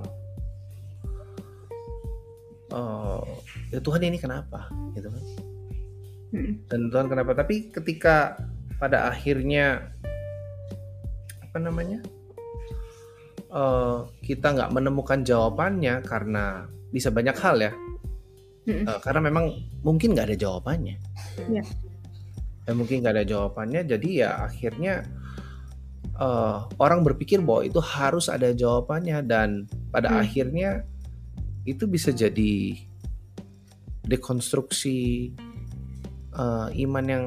uh, 2.75 3.23
ya 3.71 3.79
Tuhan 3.79 4.03
ini 4.03 4.19
kenapa 4.19 4.67
gitu 4.93 5.07
kan? 5.07 5.23
Mm-mm. 6.35 6.67
dan 6.67 6.91
Tuhan 6.91 7.07
kenapa 7.07 7.31
tapi 7.31 7.71
ketika 7.71 8.35
pada 8.75 9.07
akhirnya 9.07 9.87
apa 11.39 11.57
namanya 11.63 12.03
eh, 13.55 13.99
kita 14.19 14.51
nggak 14.51 14.73
menemukan 14.75 15.23
jawabannya 15.23 16.03
karena 16.03 16.67
bisa 16.91 17.07
banyak 17.07 17.37
hal 17.39 17.57
ya 17.63 17.73
Mm 18.65 18.81
uh, 18.89 18.97
karena 18.97 19.29
memang 19.29 19.45
mungkin 19.85 20.17
nggak 20.17 20.33
ada 20.33 20.37
jawabannya. 20.41 20.97
Ya. 21.53 21.61
Ya, 22.65 22.73
mungkin 22.73 23.05
nggak 23.05 23.13
ada 23.21 23.25
jawabannya, 23.29 23.85
jadi 23.85 24.09
ya 24.25 24.29
akhirnya 24.49 25.05
uh, 26.19 26.65
orang 26.79 27.03
berpikir 27.05 27.43
bahwa 27.43 27.61
itu 27.67 27.79
harus 27.83 28.31
ada 28.31 28.51
jawabannya 28.51 29.21
dan 29.25 29.69
pada 29.91 30.11
hmm. 30.11 30.21
akhirnya 30.23 30.69
itu 31.65 31.89
bisa 31.89 32.13
jadi 32.13 32.77
dekonstruksi 34.05 35.29
uh, 36.37 36.69
iman 36.69 37.05
yang 37.05 37.25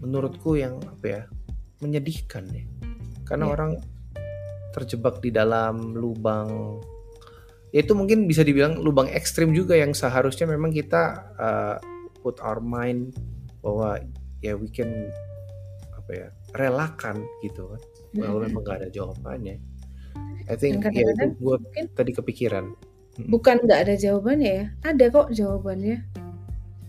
menurutku 0.00 0.56
yang 0.56 0.80
apa 0.84 1.04
ya 1.04 1.22
menyedihkan 1.84 2.48
deh 2.48 2.64
karena 3.28 3.48
ya. 3.48 3.52
orang 3.52 3.70
terjebak 4.72 5.20
di 5.20 5.32
dalam 5.32 5.92
lubang 5.92 6.80
ya 7.72 7.84
itu 7.84 7.92
mungkin 7.92 8.24
bisa 8.24 8.40
dibilang 8.40 8.80
lubang 8.80 9.08
ekstrim 9.12 9.52
juga 9.52 9.76
yang 9.76 9.92
seharusnya 9.92 10.48
memang 10.48 10.72
kita 10.72 11.32
uh, 11.36 11.76
put 12.24 12.40
our 12.40 12.60
mind 12.64 13.12
bahwa 13.60 14.00
ya 14.44 14.52
we 14.56 14.68
can 14.68 15.10
apa 15.96 16.10
ya 16.12 16.28
relakan 16.54 17.24
gitu 17.42 17.66
kan 17.72 17.82
kalau 18.16 18.38
memang 18.42 18.62
nggak 18.62 18.78
ada 18.84 18.88
jawabannya 18.92 19.56
I 20.46 20.54
think 20.54 20.84
ya 20.86 21.02
itu 21.02 21.26
gue 21.36 21.56
tadi 21.96 22.10
kepikiran 22.14 22.72
bukan 23.26 23.64
nggak 23.64 23.80
ada 23.88 23.94
jawabannya 23.96 24.50
ya 24.50 24.66
ada 24.84 25.04
kok 25.08 25.32
jawabannya 25.32 26.04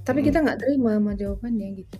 tapi 0.04 0.20
hmm. 0.22 0.28
kita 0.32 0.38
nggak 0.44 0.60
terima 0.62 0.92
sama 1.00 1.12
jawabannya 1.16 1.68
gitu 1.84 1.98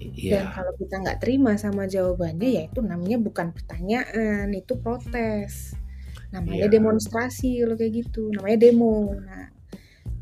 Yeah. 0.00 0.48
Dan 0.48 0.56
kalau 0.56 0.72
kita 0.80 0.94
nggak 0.96 1.18
terima 1.20 1.52
sama 1.60 1.84
jawabannya, 1.84 2.48
ya 2.48 2.62
itu 2.72 2.80
namanya 2.80 3.20
bukan 3.20 3.52
pertanyaan, 3.52 4.48
itu 4.56 4.72
protes. 4.80 5.76
Namanya 6.32 6.66
yeah. 6.66 6.72
demonstrasi 6.72 7.60
kalau 7.60 7.76
kayak 7.76 8.08
gitu, 8.08 8.32
namanya 8.32 8.64
demo. 8.64 9.12
Nah, 9.12 9.52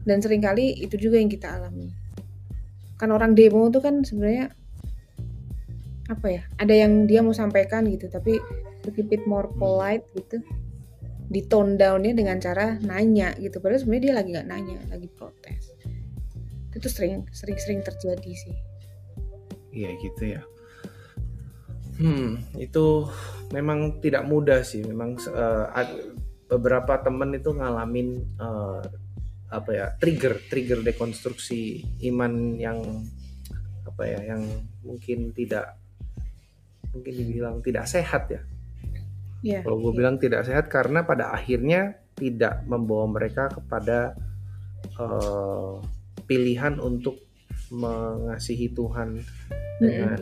dan 0.02 0.18
sering 0.18 0.42
kali 0.42 0.82
itu 0.82 0.98
juga 0.98 1.22
yang 1.22 1.30
kita 1.30 1.62
alami. 1.62 1.94
Kan 2.98 3.14
orang 3.14 3.38
demo 3.38 3.70
itu 3.70 3.78
kan 3.78 4.02
sebenarnya 4.02 4.50
apa 6.10 6.26
ya? 6.26 6.42
Ada 6.58 6.74
yang 6.74 7.06
dia 7.06 7.22
mau 7.22 7.32
sampaikan 7.32 7.86
gitu, 7.86 8.10
tapi 8.10 8.42
to 8.82 8.90
keep 8.90 9.08
it 9.14 9.22
more 9.24 9.46
hmm. 9.46 9.56
polite 9.56 10.04
gitu, 10.18 10.42
di 11.28 11.44
tone 11.46 11.78
downnya 11.78 12.12
dengan 12.16 12.42
cara 12.42 12.76
nanya 12.82 13.38
gitu. 13.38 13.62
Padahal 13.62 13.80
sebenarnya 13.80 14.04
dia 14.04 14.14
lagi 14.18 14.28
nggak 14.34 14.48
nanya, 14.48 14.78
lagi 14.90 15.08
protes. 15.14 15.72
Itu 16.74 16.88
sering 16.90 17.26
sering-sering 17.30 17.86
terjadi 17.86 18.32
sih. 18.34 18.56
Iya 19.70 19.90
gitu 20.02 20.22
ya. 20.36 20.42
Hmm, 21.98 22.46
itu 22.54 23.10
memang 23.50 23.98
tidak 23.98 24.22
mudah 24.26 24.62
sih. 24.62 24.86
Memang 24.86 25.18
uh, 25.34 25.66
beberapa 26.48 26.96
temen 27.02 27.34
itu 27.34 27.50
ngalamin 27.52 28.22
uh, 28.38 28.80
apa 29.48 29.70
ya 29.72 29.86
trigger 29.96 30.44
trigger 30.48 30.84
dekonstruksi 30.84 31.80
iman 32.12 32.60
yang 32.60 32.78
apa 33.88 34.02
ya 34.04 34.36
yang 34.36 34.44
mungkin 34.84 35.32
tidak 35.32 35.80
mungkin 36.92 37.14
dibilang 37.16 37.56
tidak 37.64 37.88
sehat 37.88 38.28
ya. 38.28 38.42
Yeah, 39.38 39.62
Kalau 39.62 39.78
gue 39.78 39.94
yeah. 39.94 39.98
bilang 40.02 40.16
tidak 40.18 40.42
sehat 40.50 40.66
karena 40.66 41.06
pada 41.06 41.30
akhirnya 41.30 41.94
tidak 42.18 42.66
membawa 42.66 43.06
mereka 43.06 43.46
kepada 43.54 44.18
uh, 44.98 45.78
pilihan 46.26 46.82
untuk 46.82 47.22
mengasihi 47.70 48.74
Tuhan 48.74 49.22
mm-hmm. 49.22 49.78
dengan 49.78 50.20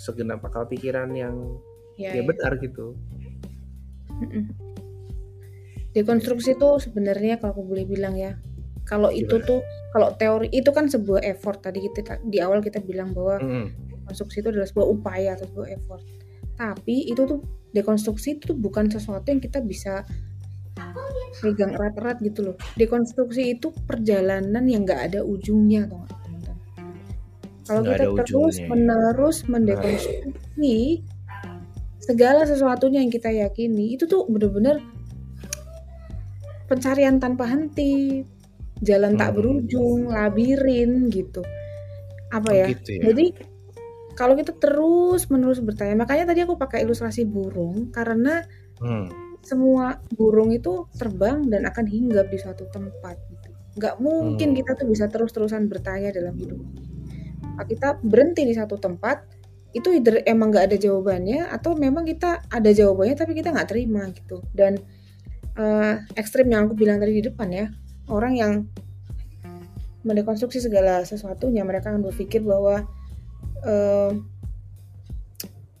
segenap 0.00 0.40
akal 0.48 0.64
pikiran 0.64 1.12
yang 1.12 1.60
ya, 2.00 2.16
ya, 2.16 2.22
ya. 2.22 2.24
benar 2.24 2.56
gitu. 2.56 2.96
Mm-mm. 4.24 4.44
Dekonstruksi 5.92 6.58
itu 6.58 6.68
sebenarnya 6.82 7.38
kalau 7.38 7.54
aku 7.54 7.62
boleh 7.68 7.84
bilang 7.86 8.18
ya, 8.18 8.34
kalau 8.84 9.08
itu 9.08 9.40
tuh 9.42 9.64
kalau 9.92 10.12
teori 10.16 10.52
itu 10.52 10.68
kan 10.70 10.86
sebuah 10.88 11.24
effort 11.24 11.64
tadi 11.64 11.80
kita 11.84 12.20
di 12.24 12.38
awal 12.40 12.60
kita 12.60 12.80
bilang 12.84 13.16
bahwa 13.16 13.40
mm-hmm. 13.40 13.66
dekonstruksi 14.04 14.44
itu 14.44 14.48
adalah 14.52 14.68
sebuah 14.68 14.86
upaya 14.92 15.30
atau 15.36 15.46
sebuah 15.48 15.68
effort. 15.72 16.02
Tapi 16.54 17.10
itu 17.10 17.22
tuh 17.24 17.40
dekonstruksi 17.74 18.38
itu 18.38 18.54
tuh 18.54 18.58
bukan 18.58 18.86
sesuatu 18.86 19.26
yang 19.32 19.42
kita 19.42 19.58
bisa 19.64 20.06
pegang 21.42 21.74
erat-erat 21.74 22.22
gitu 22.22 22.52
loh. 22.52 22.56
Dekonstruksi 22.78 23.58
itu 23.58 23.74
perjalanan 23.86 24.62
yang 24.66 24.86
nggak 24.86 25.10
ada 25.10 25.20
ujungnya, 25.26 25.90
atau 25.90 26.04
kalau 27.64 27.82
kita 27.88 28.04
terus 28.28 28.56
ya. 28.60 28.66
menerus 28.68 29.36
mendekonstruksi 29.48 31.00
segala 32.04 32.44
sesuatunya 32.44 33.00
yang 33.00 33.08
kita 33.08 33.32
yakini 33.32 33.96
itu 33.96 34.04
tuh 34.04 34.28
bener-bener 34.28 34.84
pencarian 36.68 37.16
tanpa 37.16 37.48
henti, 37.48 38.24
jalan 38.82 39.14
hmm. 39.14 39.20
tak 39.20 39.30
berujung, 39.36 40.10
labirin 40.10 41.10
gitu. 41.12 41.42
Apa 42.32 42.50
ya? 42.50 42.66
Gitu 42.72 42.98
ya? 42.98 43.12
Jadi 43.12 43.26
kalau 44.14 44.38
kita 44.38 44.54
terus 44.54 45.26
menerus 45.30 45.58
bertanya, 45.58 45.98
makanya 45.98 46.34
tadi 46.34 46.46
aku 46.46 46.54
pakai 46.54 46.86
ilustrasi 46.86 47.26
burung 47.26 47.90
karena 47.90 48.46
hmm. 48.80 49.38
semua 49.42 49.98
burung 50.14 50.54
itu 50.54 50.86
terbang 50.94 51.46
dan 51.50 51.66
akan 51.66 51.84
hinggap 51.86 52.30
di 52.30 52.38
suatu 52.38 52.66
tempat 52.70 53.18
gitu. 53.30 53.48
Gak 53.74 53.98
mungkin 53.98 54.54
hmm. 54.54 54.58
kita 54.62 54.78
tuh 54.78 54.86
bisa 54.86 55.10
terus-terusan 55.10 55.66
bertanya 55.66 56.14
dalam 56.14 56.34
hidup 56.38 56.62
kita 57.62 58.02
berhenti 58.02 58.42
di 58.42 58.58
satu 58.58 58.74
tempat 58.74 59.22
itu 59.74 59.94
either 59.94 60.22
emang 60.26 60.50
nggak 60.50 60.74
ada 60.74 60.76
jawabannya 60.78 61.46
atau 61.50 61.78
memang 61.78 62.02
kita 62.02 62.42
ada 62.50 62.70
jawabannya 62.74 63.14
tapi 63.14 63.38
kita 63.38 63.54
nggak 63.54 63.70
terima 63.70 64.10
gitu 64.10 64.42
dan 64.50 64.82
uh, 65.54 66.02
ekstrim 66.18 66.50
yang 66.50 66.66
aku 66.66 66.74
bilang 66.74 66.98
tadi 66.98 67.22
di 67.22 67.24
depan 67.26 67.48
ya 67.54 67.66
orang 68.08 68.32
yang 68.36 68.52
mendekonstruksi 70.04 70.60
segala 70.60 71.00
sesuatunya 71.08 71.64
mereka 71.64 71.88
akan 71.92 72.04
berpikir 72.04 72.44
bahwa 72.44 72.84
uh, 73.64 74.12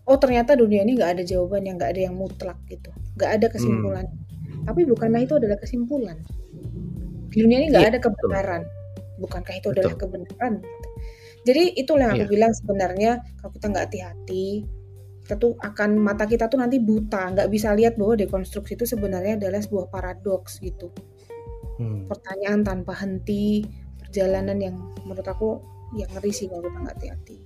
oh 0.08 0.18
ternyata 0.20 0.56
dunia 0.56 0.80
ini 0.84 0.96
nggak 0.96 1.20
ada 1.20 1.22
jawaban 1.24 1.68
yang 1.68 1.76
nggak 1.76 1.92
ada 1.92 2.00
yang 2.08 2.16
mutlak 2.16 2.56
gitu 2.72 2.88
nggak 3.20 3.30
ada 3.40 3.46
kesimpulan 3.52 4.08
hmm. 4.08 4.64
tapi 4.64 4.88
bukanlah 4.88 5.20
itu 5.20 5.36
adalah 5.36 5.60
kesimpulan 5.60 6.16
di 7.28 7.36
dunia 7.44 7.56
ini 7.60 7.66
nggak 7.68 7.84
ya, 7.84 7.90
ada 7.92 8.00
kebenaran 8.00 8.62
betul. 8.64 9.20
bukankah 9.28 9.54
itu 9.60 9.68
betul. 9.68 9.76
adalah 9.76 9.94
kebenaran 10.00 10.52
gitu. 10.64 10.88
Jadi 11.44 11.76
itulah 11.76 12.08
yang 12.08 12.16
aku 12.16 12.24
yeah. 12.24 12.32
bilang 12.32 12.52
sebenarnya 12.56 13.12
kalau 13.38 13.52
kita 13.52 13.66
nggak 13.68 13.84
hati-hati, 13.92 14.46
kita 15.24 15.34
tuh 15.36 15.52
akan 15.60 16.00
mata 16.00 16.24
kita 16.24 16.48
tuh 16.48 16.56
nanti 16.56 16.80
buta, 16.80 17.36
nggak 17.36 17.48
bisa 17.52 17.76
lihat 17.76 18.00
bahwa 18.00 18.16
dekonstruksi 18.16 18.80
itu 18.80 18.88
sebenarnya 18.88 19.36
adalah 19.36 19.60
sebuah 19.60 19.92
paradoks 19.92 20.64
gitu. 20.64 20.88
Hmm. 21.78 22.06
Pertanyaan 22.06 22.60
tanpa 22.62 22.94
henti, 22.94 23.66
perjalanan 23.98 24.58
yang 24.62 24.76
menurut 25.02 25.26
aku 25.26 25.58
yang 25.98 26.10
ngeri 26.14 26.30
sih 26.30 26.46
kalau 26.46 26.62
kita 26.62 26.78
nggak 26.78 26.94
hati-hati. 26.98 27.36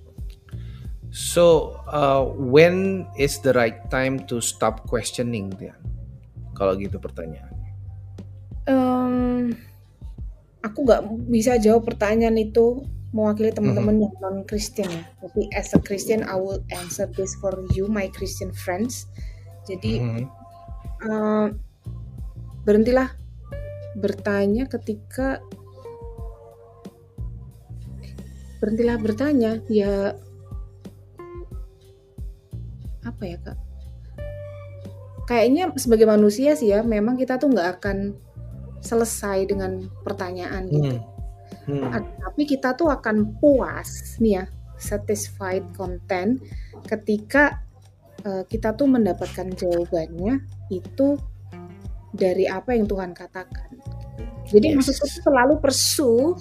So, 1.09 1.73
uh, 1.89 2.21
when 2.37 3.09
is 3.17 3.41
the 3.41 3.49
right 3.57 3.89
time 3.89 4.21
to 4.29 4.37
stop 4.37 4.85
questioning, 4.85 5.49
Tian? 5.57 5.77
Kalau 6.53 6.77
gitu 6.77 7.01
pertanyaannya. 7.01 7.73
Um, 8.69 9.57
aku 10.61 10.85
nggak 10.85 11.01
bisa 11.25 11.57
jawab 11.57 11.89
pertanyaan 11.89 12.37
itu 12.37 12.85
mewakili 13.09 13.49
teman-teman 13.49 13.97
mm 13.97 14.01
-hmm. 14.05 14.13
yang 14.21 14.21
non 14.21 14.37
Kristen 14.45 14.85
ya. 14.85 15.01
Tapi 15.17 15.49
as 15.57 15.73
a 15.73 15.81
Christian, 15.81 16.21
I 16.29 16.37
will 16.37 16.61
answer 16.69 17.09
this 17.09 17.33
for 17.41 17.57
you, 17.73 17.89
my 17.89 18.05
Christian 18.13 18.53
friends. 18.53 19.09
Jadi 19.65 19.97
mm 19.97 20.09
-hmm. 20.13 20.25
uh, 21.09 21.47
berhentilah 22.69 23.17
bertanya 23.99 24.65
ketika 24.65 25.43
berhentilah 28.63 28.97
bertanya 28.99 29.51
ya 29.67 30.15
apa 33.03 33.23
ya 33.23 33.37
kak 33.39 33.57
kayaknya 35.27 35.71
sebagai 35.79 36.07
manusia 36.07 36.55
sih 36.55 36.71
ya 36.71 36.83
memang 36.83 37.15
kita 37.15 37.39
tuh 37.39 37.51
nggak 37.51 37.79
akan 37.79 38.15
selesai 38.79 39.47
dengan 39.47 39.87
pertanyaan 40.03 40.67
gitu 40.71 40.97
hmm 40.99 41.19
Hmm. 41.69 41.93
Tapi 42.17 42.49
kita 42.49 42.73
tuh 42.73 42.89
akan 42.89 43.37
puas 43.37 44.17
nih 44.17 44.41
ya, 44.41 44.45
satisfied 44.81 45.65
content 45.77 46.41
ketika 46.89 47.61
uh, 48.25 48.41
kita 48.49 48.73
tuh 48.73 48.89
mendapatkan 48.89 49.53
jawabannya 49.53 50.41
itu 50.73 51.21
dari 52.09 52.49
apa 52.49 52.73
yang 52.73 52.89
Tuhan 52.89 53.13
katakan. 53.13 53.69
Jadi 54.49 54.73
yes. 54.73 54.75
maksudku 54.81 55.07
selalu 55.23 55.55
persu 55.61 56.35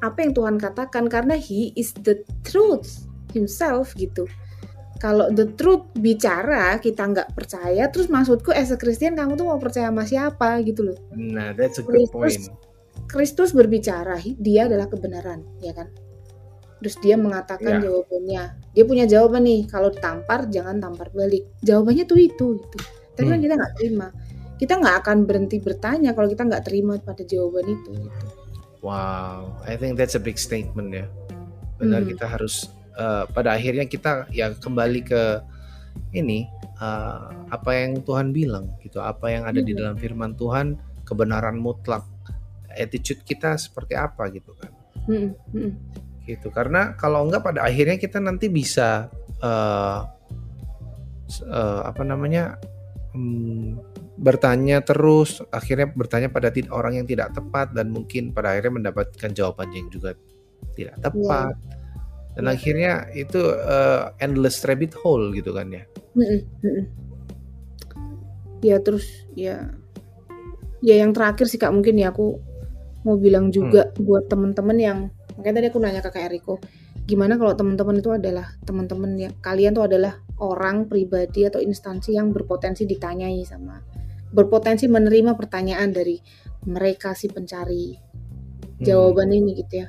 apa 0.00 0.24
yang 0.24 0.32
Tuhan 0.32 0.56
katakan 0.56 1.12
karena 1.12 1.36
He 1.36 1.76
is 1.76 1.92
the 2.04 2.24
truth 2.44 3.04
himself 3.36 3.92
gitu. 3.96 4.24
Kalau 5.00 5.32
the 5.32 5.48
truth 5.56 5.88
bicara 5.96 6.76
kita 6.76 7.08
nggak 7.08 7.32
percaya, 7.32 7.88
terus 7.88 8.12
maksudku 8.12 8.52
as 8.52 8.68
a 8.68 8.76
Christian 8.76 9.16
kamu 9.16 9.32
tuh 9.36 9.48
mau 9.48 9.56
percaya 9.56 9.88
sama 9.88 10.04
siapa 10.04 10.60
gitu 10.60 10.92
loh. 10.92 10.98
Nah, 11.16 11.56
that's 11.56 11.80
a 11.80 11.84
good 11.84 12.04
point 12.12 12.36
Kristus 13.10 13.50
berbicara, 13.50 14.22
dia 14.38 14.70
adalah 14.70 14.86
kebenaran, 14.86 15.42
ya 15.58 15.74
kan? 15.74 15.90
Terus 16.78 16.96
dia 17.02 17.18
mengatakan 17.18 17.82
ya. 17.82 17.90
jawabannya. 17.90 18.42
Dia 18.72 18.84
punya 18.86 19.04
jawaban 19.04 19.42
nih, 19.44 19.66
kalau 19.66 19.90
ditampar 19.90 20.46
jangan 20.46 20.78
tampar 20.78 21.10
balik. 21.10 21.42
Jawabannya 21.60 22.06
tuh 22.06 22.18
itu 22.22 22.46
gitu. 22.62 22.78
Tapi 23.18 23.26
kan 23.26 23.26
hmm. 23.26 23.32
kan 23.34 23.40
kita 23.42 23.54
nggak 23.58 23.72
terima. 23.76 24.08
Kita 24.60 24.76
nggak 24.76 24.96
akan 25.00 25.24
berhenti 25.24 25.56
bertanya 25.56 26.12
kalau 26.12 26.28
kita 26.28 26.44
nggak 26.44 26.68
terima 26.68 27.00
pada 27.00 27.24
jawaban 27.24 27.64
itu 27.64 27.90
gitu. 27.96 28.26
Wow, 28.84 29.56
I 29.64 29.76
think 29.80 29.96
that's 29.96 30.16
a 30.16 30.22
big 30.22 30.36
statement 30.36 30.92
ya. 30.92 31.08
Benar 31.80 32.04
Hmm. 32.04 32.10
kita 32.12 32.28
harus 32.28 32.68
uh, 32.96 33.24
pada 33.32 33.56
akhirnya 33.56 33.88
kita 33.88 34.28
ya 34.28 34.52
kembali 34.52 35.00
ke 35.00 35.40
ini 36.12 36.44
uh, 36.76 37.32
apa 37.48 37.70
yang 37.72 38.04
Tuhan 38.04 38.36
bilang 38.36 38.76
gitu, 38.84 39.00
apa 39.00 39.32
yang 39.32 39.48
ada 39.48 39.64
di 39.64 39.72
Iya. 39.72 39.84
dalam 39.84 39.96
firman 39.96 40.36
Tuhan, 40.36 40.76
kebenaran 41.08 41.56
mutlak. 41.56 42.04
Attitude 42.70 43.24
kita 43.24 43.56
seperti 43.56 43.96
apa 43.96 44.28
gitu 44.30 44.52
kan. 44.60 44.70
Mhm, 45.08 45.28
mhm. 45.56 45.70
Gitu. 46.28 46.48
Karena 46.52 46.94
kalau 46.94 47.24
enggak 47.26 47.42
pada 47.42 47.64
akhirnya 47.66 47.96
kita 47.98 48.20
nanti 48.22 48.46
bisa 48.52 49.08
uh, 49.40 50.04
uh, 51.48 51.80
apa 51.84 52.02
namanya? 52.04 52.60
hmm, 53.10 53.89
bertanya 54.20 54.84
terus 54.84 55.40
akhirnya 55.48 55.88
bertanya 55.88 56.28
pada 56.28 56.52
orang 56.76 57.00
yang 57.00 57.06
tidak 57.08 57.32
tepat 57.32 57.72
dan 57.72 57.88
mungkin 57.88 58.36
pada 58.36 58.52
akhirnya 58.52 58.92
mendapatkan 58.92 59.32
jawaban 59.32 59.72
yang 59.72 59.88
juga 59.88 60.12
tidak 60.76 61.00
Iya. 61.00 61.04
tepat 61.08 61.54
dan 62.36 62.44
Iya. 62.44 62.52
akhirnya 62.52 62.92
itu 63.16 63.40
uh, 63.40 64.12
endless 64.20 64.60
rabbit 64.68 64.92
hole 64.92 65.32
gitu 65.32 65.56
kan 65.56 65.72
ya 65.72 65.84
Mhm, 66.12 66.40
mhm. 66.60 66.84
Ya 68.60 68.76
terus 68.84 69.08
ya 69.32 69.72
ya 70.84 70.94
yang 71.00 71.16
terakhir 71.16 71.48
sih 71.48 71.56
Kak 71.56 71.72
mungkin 71.72 71.96
ya 71.96 72.12
aku 72.12 72.36
mau 73.08 73.16
bilang 73.16 73.48
juga 73.48 73.88
buat 73.96 74.28
temen-temen 74.28 74.76
yang 74.76 74.98
makanya 75.40 75.64
tadi 75.64 75.66
aku 75.72 75.78
nanya 75.80 76.04
ke 76.04 76.12
Kak 76.12 76.28
Eriko 76.28 76.60
gimana 77.08 77.40
kalau 77.40 77.56
teman-teman 77.56 78.04
itu 78.04 78.12
adalah 78.12 78.52
teman-teman 78.68 79.16
ya 79.16 79.30
kalian 79.40 79.72
tuh 79.72 79.88
adalah 79.88 80.20
orang 80.44 80.84
pribadi 80.92 81.48
atau 81.48 81.64
instansi 81.64 82.20
yang 82.20 82.36
berpotensi 82.36 82.84
ditanyai 82.84 83.40
sama 83.48 83.80
berpotensi 84.30 84.86
menerima 84.86 85.34
pertanyaan 85.34 85.90
dari 85.90 86.18
mereka 86.66 87.14
si 87.14 87.26
pencari 87.26 87.96
Hmm. 88.80 88.88
jawaban 88.88 89.28
ini 89.28 89.60
gitu 89.60 89.84
ya 89.84 89.88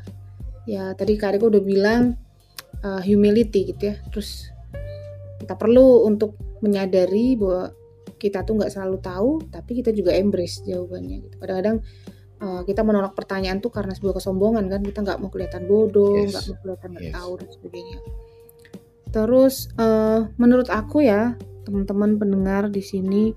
ya 0.67 0.83
tadi 0.93 1.15
Kak 1.15 1.31
Eriko 1.31 1.47
udah 1.47 1.63
bilang 1.63 2.19
uh, 2.83 2.99
humility 2.99 3.71
gitu 3.71 3.87
ya 3.87 3.95
terus 4.11 4.51
kita 5.39 5.55
perlu 5.55 6.03
untuk 6.03 6.35
menyadari 6.59 7.39
bahwa 7.39 7.71
kita 8.19 8.43
tuh 8.43 8.59
nggak 8.59 8.69
selalu 8.69 8.97
tahu 8.99 9.31
tapi 9.47 9.79
kita 9.79 9.89
juga 9.89 10.11
embrace 10.13 10.59
jawabannya 10.67 11.23
gitu 11.23 11.35
kadang-kadang 11.39 11.77
uh, 12.43 12.61
kita 12.67 12.83
menolak 12.83 13.15
pertanyaan 13.15 13.57
tuh 13.57 13.71
karena 13.71 13.95
sebuah 13.95 14.19
kesombongan 14.19 14.67
kan 14.67 14.83
kita 14.83 14.99
nggak 15.01 15.17
mau 15.23 15.31
kelihatan 15.31 15.65
bodoh 15.65 16.19
Yes. 16.19 16.35
nggak 16.35 16.43
mau 16.51 16.57
kelihatan 16.59 16.89
nggak 16.91 17.05
Yes. 17.07 17.15
tahu 17.15 17.31
dan 17.39 17.47
sebagainya 17.47 17.97
terus 19.11 19.55
uh, 19.75 20.27
menurut 20.35 20.67
aku 20.67 21.03
ya 21.03 21.35
teman-teman 21.63 22.15
pendengar 22.15 22.67
di 22.67 22.83
sini 22.83 23.31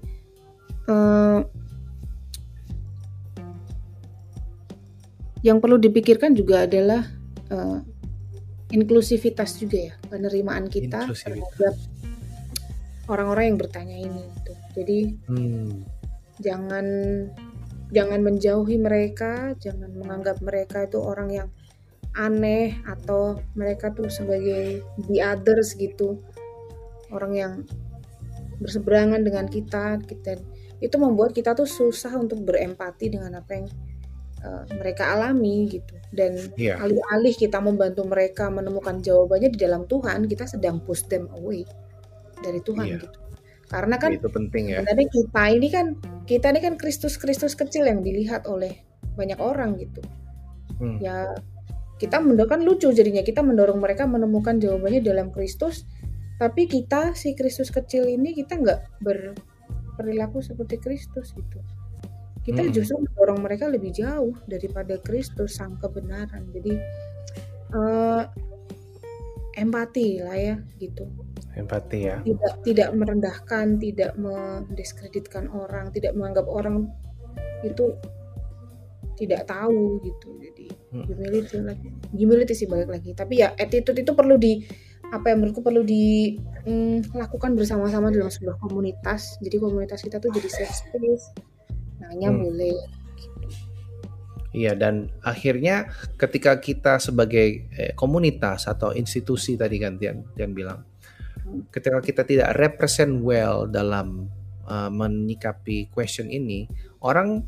uh, 0.88 1.40
yang 5.44 5.61
perlu 5.61 5.77
dipikirkan 5.77 6.33
juga 6.33 6.64
adalah 6.64 7.05
uh, 7.53 7.79
inklusivitas 8.73 9.61
juga 9.61 9.92
ya 9.92 9.94
penerimaan 10.09 10.66
kita 10.73 11.05
Inklusivitas. 11.05 11.53
terhadap 11.53 11.77
orang-orang 13.12 13.44
yang 13.53 13.59
bertanya 13.61 13.97
ini 14.01 14.23
gitu. 14.40 14.53
Jadi 14.75 14.99
Hmm. 15.29 15.85
jangan 16.40 16.87
jangan 17.92 18.20
menjauhi 18.25 18.81
mereka, 18.81 19.55
jangan 19.61 19.92
menganggap 19.94 20.40
mereka 20.40 20.88
itu 20.88 20.99
orang 20.99 21.29
yang 21.31 21.49
aneh 22.16 22.79
atau 22.88 23.42
mereka 23.55 23.92
tuh 23.92 24.09
sebagai 24.09 24.81
the 25.12 25.20
others 25.20 25.77
gitu. 25.77 26.18
Orang 27.12 27.37
yang 27.37 27.53
berseberangan 28.59 29.23
dengan 29.23 29.47
kita 29.47 30.01
kita 30.09 30.40
itu 30.85 30.97
membuat 31.01 31.33
kita 31.33 31.57
tuh 31.57 31.64
susah 31.64 32.12
untuk 32.20 32.44
berempati 32.44 33.09
dengan 33.09 33.40
apa 33.40 33.51
yang 33.57 33.66
uh, 34.44 34.64
mereka 34.77 35.16
alami 35.16 35.73
gitu 35.73 35.97
dan 36.12 36.37
Iya. 36.55 36.77
alih-alih 36.79 37.35
kita 37.35 37.59
membantu 37.59 38.05
mereka 38.05 38.53
menemukan 38.53 39.01
jawabannya 39.01 39.49
di 39.51 39.59
dalam 39.59 39.88
Tuhan 39.88 40.29
kita 40.29 40.44
sedang 40.44 40.85
push 40.85 41.09
them 41.09 41.27
away 41.40 41.64
dari 42.44 42.61
Tuhan 42.61 42.85
Iya. 42.85 42.97
gitu 43.01 43.18
karena 43.64 43.97
kan 43.97 44.12
itu 44.12 44.29
penting 44.29 44.64
ya 44.77 44.85
sebenarnya 44.85 45.09
kita 45.09 45.42
ini 45.57 45.68
kan 45.73 45.87
kita 46.29 46.47
ini 46.53 46.61
kan 46.61 46.75
Kristus 46.77 47.16
Kristus 47.16 47.57
kecil 47.57 47.88
yang 47.88 48.05
dilihat 48.05 48.44
oleh 48.44 48.77
banyak 49.16 49.40
orang 49.40 49.81
gitu 49.81 50.05
Hmm. 50.75 50.99
ya 50.99 51.31
kita 52.03 52.18
mendorong 52.18 52.51
kan 52.51 52.61
lucu 52.66 52.90
jadinya 52.90 53.23
kita 53.23 53.47
mendorong 53.47 53.79
mereka 53.79 54.11
menemukan 54.11 54.59
jawabannya 54.59 55.07
dalam 55.07 55.31
Kristus 55.31 55.87
tapi 56.35 56.66
kita 56.66 57.14
si 57.14 57.38
Kristus 57.38 57.70
kecil 57.70 58.11
ini 58.11 58.35
kita 58.35 58.59
nggak 58.59 58.99
berperilaku 59.95 60.43
seperti 60.43 60.83
Kristus 60.83 61.31
gitu 61.39 61.63
kita 62.45 62.61
Hmm. 62.61 62.73
justru 62.77 63.01
mendorong 63.01 63.41
mereka 63.41 63.73
lebih 63.73 63.89
jauh 63.97 64.37
daripada 64.45 65.01
Kristus 65.01 65.57
sang 65.57 65.81
kebenaran. 65.81 66.45
Jadi 66.53 66.77
eh, 67.75 68.23
empati 69.57 70.21
lah 70.21 70.37
ya 70.37 70.57
gitu. 70.77 71.09
Empati 71.57 71.99
ya. 72.05 72.21
Tidak 72.21 72.55
tidak 72.69 72.89
merendahkan 72.93 73.81
tidak 73.81 74.13
mendiskreditkan 74.21 75.49
orang 75.49 75.89
tidak 75.97 76.13
menganggap 76.13 76.45
orang 76.45 76.93
itu 77.65 77.97
tidak 79.17 79.49
tahu 79.49 80.05
gitu. 80.05 80.37
Jadi 80.37 80.69
Hmm. 80.95 81.09
humility 81.11 81.59
lagi 81.65 81.89
humility 82.13 82.53
sih 82.53 82.69
balik 82.69 82.93
lagi. 82.93 83.17
Tapi 83.17 83.41
ya 83.41 83.57
attitude 83.57 84.05
itu 84.05 84.13
perlu 84.13 84.37
di 84.37 84.61
apa 85.14 85.31
yang 85.31 85.38
menurutku 85.46 85.62
perlu 85.62 85.87
dilakukan 85.87 87.55
bersama-sama 87.55 88.11
dalam 88.11 88.27
sebuah 88.27 88.59
komunitas. 88.59 89.38
Jadi 89.38 89.57
komunitas 89.62 90.03
kita 90.03 90.18
tuh 90.18 90.35
jadi 90.35 90.50
safe 90.50 90.74
space. 90.74 91.31
Nanya 92.03 92.35
Hmm. 92.35 92.42
boleh. 92.42 92.79
Iya 94.55 94.79
dan 94.79 95.11
akhirnya 95.27 95.90
ketika 96.14 96.62
kita 96.62 97.03
sebagai 97.03 97.66
eh, 97.74 97.90
komunitas 97.98 98.70
atau 98.70 98.94
institusi 98.94 99.59
tadi 99.59 99.83
kan 99.83 99.98
Tian, 99.98 100.22
Tian 100.38 100.55
bilang, 100.55 100.87
ketika 101.74 101.98
kita 101.98 102.22
tidak 102.22 102.55
represent 102.55 103.18
well 103.18 103.66
dalam 103.66 104.31
uh, 104.70 104.90
menyikapi 104.94 105.90
question 105.90 106.31
ini, 106.31 106.70
orang 107.03 107.42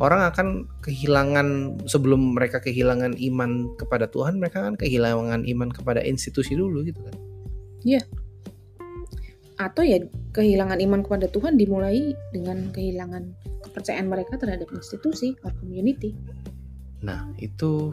orang 0.00 0.32
akan 0.32 0.48
kehilangan 0.80 1.78
sebelum 1.84 2.34
mereka 2.34 2.64
kehilangan 2.64 3.20
iman 3.20 3.76
kepada 3.76 4.08
Tuhan, 4.08 4.40
mereka 4.40 4.64
kan 4.64 4.74
kehilangan 4.80 5.44
iman 5.44 5.68
kepada 5.68 6.00
institusi 6.00 6.56
dulu 6.56 6.82
gitu 6.88 7.00
kan. 7.04 7.16
atau 9.60 9.84
ya 9.84 10.00
kehilangan 10.32 10.80
iman 10.80 11.04
kepada 11.04 11.28
Tuhan 11.28 11.60
dimulai 11.60 12.16
dengan 12.32 12.72
kehilangan 12.72 13.28
kepercayaan 13.68 14.08
mereka 14.08 14.40
terhadap 14.40 14.72
institusi 14.72 15.36
or 15.44 15.52
community. 15.60 16.16
Nah 17.04 17.28
itu 17.36 17.92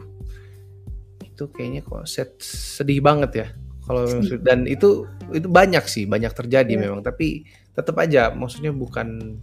itu 1.20 1.44
kayaknya 1.52 1.84
kok 1.84 2.08
set, 2.08 2.40
sedih 2.40 3.04
banget 3.04 3.30
ya. 3.36 3.46
Kalau 3.84 4.08
dan 4.40 4.64
itu 4.64 5.04
itu 5.36 5.48
banyak 5.48 5.84
sih 5.84 6.08
banyak 6.08 6.32
terjadi 6.32 6.72
Iya. 6.72 6.88
memang. 6.88 7.04
Tapi 7.04 7.44
tetap 7.76 8.00
aja 8.00 8.32
maksudnya 8.32 8.72
bukan 8.72 9.36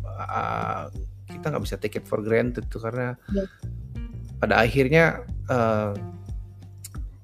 uh, 0.00 0.88
kita 1.36 1.52
nggak 1.52 1.64
bisa 1.64 1.76
take 1.76 2.00
it 2.00 2.06
for 2.08 2.20
granted 2.20 2.64
tuh 2.68 2.80
karena 2.80 3.14
Iya. 3.30 3.44
pada 4.36 4.54
akhirnya 4.60 5.04
uh, 5.48 5.92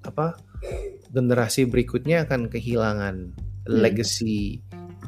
apa 0.02 0.36
generasi 1.12 1.64
berikutnya 1.64 2.24
akan 2.24 2.48
kehilangan 2.48 3.16
Hmm. 3.62 3.78
legacy 3.78 4.58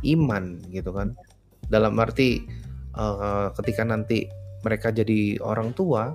iman 0.07 0.62
gitu 0.71 0.95
kan 0.95 1.19
dalam 1.67 1.99
arti 1.99 2.47
uh, 2.95 3.51
ketika 3.59 3.83
nanti 3.83 4.31
mereka 4.62 4.95
jadi 4.95 5.43
orang 5.43 5.75
tua 5.75 6.14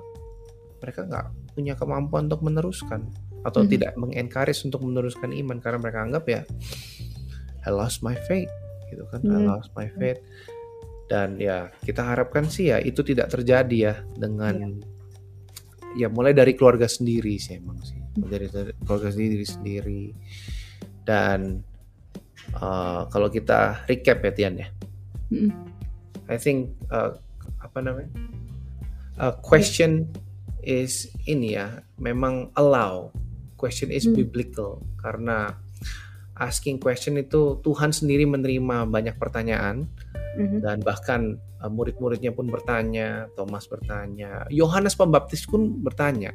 mereka 0.80 1.04
nggak 1.04 1.28
punya 1.52 1.76
kemampuan 1.76 2.32
untuk 2.32 2.40
meneruskan 2.48 3.12
atau 3.44 3.64
Mhm. 3.64 3.70
tidak 3.70 3.92
mengencourage 4.00 4.64
untuk 4.64 4.80
meneruskan 4.88 5.36
iman 5.36 5.60
karena 5.60 5.84
mereka 5.84 6.00
anggap 6.00 6.24
ya 6.32 6.42
I 7.68 7.76
lost 7.76 8.00
my 8.00 8.16
faith 8.24 8.48
gitu 8.88 9.04
kan 9.12 9.20
I 9.28 9.36
Mhm. 9.36 9.48
lost 9.52 9.76
my 9.76 9.92
faith 10.00 10.24
dan 11.10 11.42
ya 11.42 11.74
kita 11.82 12.06
harapkan 12.06 12.46
sih 12.46 12.70
ya 12.70 12.78
itu 12.78 13.02
tidak 13.02 13.34
terjadi 13.34 13.78
ya 13.92 13.96
dengan 14.14 14.78
ya 15.98 16.06
mulai 16.06 16.38
dari 16.38 16.54
keluarga 16.54 16.86
sendiri 16.86 17.42
sih 17.42 17.58
emang 17.58 17.82
sih. 17.82 17.98
Dari, 18.14 18.46
dari 18.46 18.72
keluarga 18.86 19.10
sendiri 19.10 19.42
sendiri. 19.42 20.04
Dan 21.02 21.66
uh, 22.54 23.10
kalau 23.10 23.34
kita 23.34 23.90
recap 23.90 24.22
ya 24.22 24.32
Tian 24.38 24.56
ya. 24.62 24.70
Mm-mm. 25.34 25.50
I 26.30 26.38
think 26.38 26.78
uh, 26.94 27.18
apa 27.58 27.82
namanya? 27.82 28.14
Uh, 29.18 29.34
question 29.42 30.06
is 30.62 31.10
ini 31.26 31.58
ya 31.58 31.82
memang 31.98 32.54
allow. 32.54 33.10
Question 33.58 33.90
is 33.90 34.06
Hmm. 34.06 34.14
biblical. 34.14 34.86
Karena 35.02 35.58
asking 36.38 36.78
question 36.78 37.18
itu 37.18 37.58
Tuhan 37.66 37.92
sendiri 37.92 38.30
menerima 38.30 38.88
banyak 38.88 39.18
pertanyaan 39.18 39.90
Mhm. 40.38 40.62
dan 40.62 40.78
bahkan 40.86 41.42
uh, 41.64 41.72
murid-muridnya 41.72 42.30
pun 42.30 42.46
bertanya 42.46 43.26
Thomas 43.34 43.66
bertanya 43.66 44.46
Yohanes 44.54 44.94
Pembaptis 44.94 45.50
pun 45.50 45.82
bertanya 45.82 46.30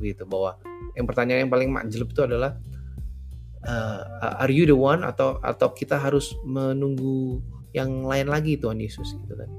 gitu 0.00 0.24
bahwa 0.24 0.56
yang 0.96 1.04
pertanyaan 1.04 1.44
yang 1.44 1.52
paling 1.52 1.68
manjelep 1.68 2.08
itu 2.08 2.24
adalah 2.24 2.56
uh, 3.66 4.40
are 4.40 4.52
you 4.52 4.66
the 4.66 4.76
one? 4.76 5.06
Atau 5.06 5.38
atau 5.40 5.72
kita 5.72 5.98
harus 5.98 6.34
menunggu 6.42 7.40
yang 7.72 8.04
lain 8.04 8.28
lagi 8.28 8.58
Tuhan 8.60 8.78
Yesus 8.80 9.16
gitu 9.16 9.34
kan. 9.36 9.50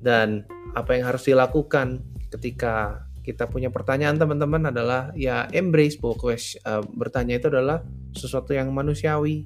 Dan 0.00 0.28
apa 0.72 0.96
yang 0.96 1.12
harus 1.12 1.28
dilakukan 1.28 2.02
ketika 2.32 3.04
kita 3.20 3.46
punya 3.46 3.68
pertanyaan 3.68 4.16
teman-teman 4.16 4.72
adalah 4.72 5.12
ya 5.12 5.44
embrace 5.52 6.00
bahwa 6.00 6.32
uh, 6.32 6.82
bertanya 6.96 7.36
itu 7.36 7.52
adalah 7.52 7.84
sesuatu 8.16 8.56
yang 8.56 8.72
manusiawi 8.72 9.44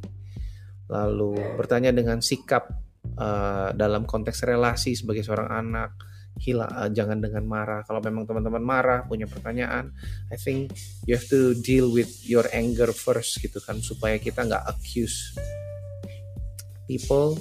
lalu 0.90 1.40
bertanya 1.56 1.90
dengan 1.90 2.20
sikap 2.20 2.68
uh, 3.16 3.72
dalam 3.72 4.04
konteks 4.04 4.44
relasi 4.44 4.96
sebagai 4.96 5.24
seorang 5.24 5.48
anak 5.48 5.90
hilang 6.42 6.70
uh, 6.74 6.90
jangan 6.90 7.22
dengan 7.22 7.46
marah 7.46 7.86
kalau 7.86 8.02
memang 8.02 8.26
teman-teman 8.26 8.60
marah 8.60 9.00
punya 9.06 9.24
pertanyaan 9.30 9.94
I 10.28 10.36
think 10.36 10.74
you 11.06 11.14
have 11.14 11.26
to 11.30 11.54
deal 11.62 11.94
with 11.94 12.10
your 12.26 12.44
anger 12.50 12.90
first 12.90 13.38
gitu 13.38 13.62
kan 13.62 13.78
supaya 13.78 14.18
kita 14.18 14.42
nggak 14.42 14.64
accuse 14.66 15.32
people 16.90 17.38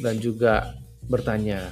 dan 0.00 0.16
juga 0.22 0.78
bertanya 1.10 1.68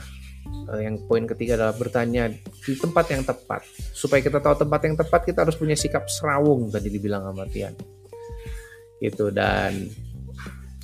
uh, 0.69 0.81
yang 0.81 1.01
poin 1.07 1.25
ketiga 1.25 1.57
adalah 1.57 1.77
bertanya 1.77 2.29
di 2.61 2.75
tempat 2.77 3.07
yang 3.11 3.23
tepat. 3.25 3.65
Supaya 3.95 4.21
kita 4.21 4.39
tahu 4.43 4.67
tempat 4.67 4.81
yang 4.87 4.97
tepat, 4.99 5.21
kita 5.25 5.47
harus 5.47 5.57
punya 5.57 5.77
sikap 5.79 6.07
serawung 6.11 6.69
tadi 6.69 6.93
dibilang 6.93 7.25
sama 7.25 7.47
Tian. 7.49 7.75
Gitu 9.01 9.33
dan 9.33 9.89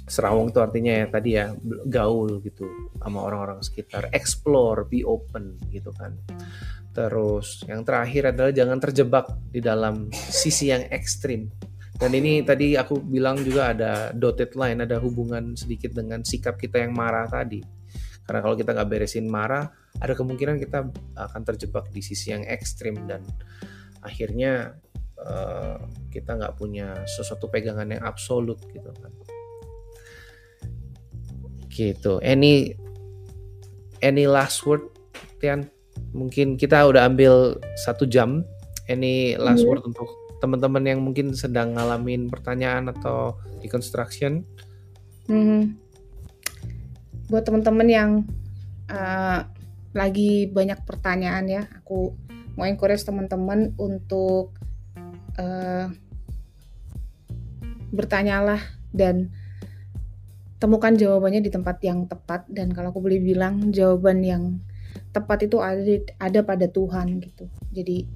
serawung 0.06 0.54
itu 0.54 0.62
artinya 0.62 0.92
ya 1.02 1.06
tadi 1.10 1.30
ya 1.34 1.50
gaul 1.90 2.38
gitu 2.42 2.66
sama 3.02 3.26
orang-orang 3.26 3.58
sekitar, 3.60 4.08
explore, 4.14 4.86
be 4.86 5.02
open 5.02 5.58
gitu 5.74 5.90
kan. 5.94 6.14
Terus 6.94 7.66
yang 7.68 7.84
terakhir 7.84 8.32
adalah 8.32 8.54
jangan 8.54 8.78
terjebak 8.80 9.26
di 9.52 9.60
dalam 9.60 10.08
sisi 10.14 10.72
yang 10.72 10.86
ekstrim. 10.88 11.50
Dan 11.96 12.12
ini 12.12 12.44
tadi 12.44 12.76
aku 12.76 13.00
bilang 13.00 13.40
juga 13.40 13.72
ada 13.72 14.12
dotted 14.12 14.52
line, 14.52 14.84
ada 14.84 15.00
hubungan 15.00 15.56
sedikit 15.56 15.96
dengan 15.96 16.20
sikap 16.20 16.60
kita 16.60 16.84
yang 16.84 16.92
marah 16.92 17.24
tadi 17.24 17.64
karena 18.26 18.42
kalau 18.42 18.58
kita 18.58 18.74
nggak 18.74 18.90
beresin 18.90 19.26
marah, 19.30 19.70
ada 20.02 20.12
kemungkinan 20.18 20.58
kita 20.58 20.90
akan 21.14 21.42
terjebak 21.46 21.86
di 21.94 22.02
sisi 22.02 22.34
yang 22.34 22.42
ekstrim 22.42 23.06
dan 23.06 23.22
akhirnya 24.02 24.74
uh, 25.22 25.78
kita 26.10 26.34
nggak 26.34 26.58
punya 26.58 27.06
sesuatu 27.06 27.46
pegangan 27.46 27.86
yang 27.86 28.02
absolut 28.02 28.58
gitu 28.74 28.90
kan. 28.98 29.14
Gitu. 31.76 32.16
Any 32.24 32.72
any 34.00 34.24
last 34.24 34.64
word, 34.64 34.88
Tian? 35.44 35.68
Mungkin 36.16 36.56
kita 36.56 36.88
udah 36.88 37.04
ambil 37.04 37.60
satu 37.84 38.08
jam. 38.08 38.40
Any 38.88 39.36
last 39.36 39.60
yeah. 39.60 39.76
word 39.76 39.84
untuk 39.84 40.08
teman-teman 40.40 40.84
yang 40.88 41.00
mungkin 41.04 41.36
sedang 41.36 41.76
ngalamin 41.76 42.32
pertanyaan 42.32 42.88
atau 42.88 43.36
deconstruction? 43.60 44.40
Hmm 45.28 45.86
buat 47.26 47.42
teman-teman 47.42 47.88
yang 47.90 48.10
uh, 48.90 49.40
lagi 49.96 50.46
banyak 50.50 50.78
pertanyaan 50.86 51.46
ya, 51.50 51.62
aku 51.82 52.14
mau 52.54 52.66
encourage 52.68 53.02
teman-teman 53.02 53.74
untuk 53.76 54.54
uh, 55.36 55.90
bertanyalah 57.90 58.62
dan 58.94 59.34
temukan 60.56 60.96
jawabannya 60.96 61.44
di 61.44 61.50
tempat 61.52 61.80
yang 61.84 62.08
tepat 62.08 62.48
dan 62.48 62.72
kalau 62.72 62.90
aku 62.94 63.04
boleh 63.04 63.20
bilang 63.20 63.70
jawaban 63.70 64.24
yang 64.24 64.42
tepat 65.12 65.44
itu 65.44 65.60
ada 65.60 66.00
ada 66.16 66.40
pada 66.40 66.66
Tuhan 66.68 67.20
gitu. 67.20 67.44
Jadi 67.76 68.08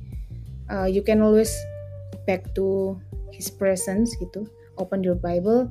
uh, 0.72 0.88
you 0.88 1.05
can 1.05 1.20
always 1.20 1.53
back 2.24 2.48
to 2.57 2.96
His 3.33 3.53
presence 3.53 4.16
gitu. 4.16 4.48
Open 4.81 5.05
your 5.05 5.16
Bible. 5.16 5.68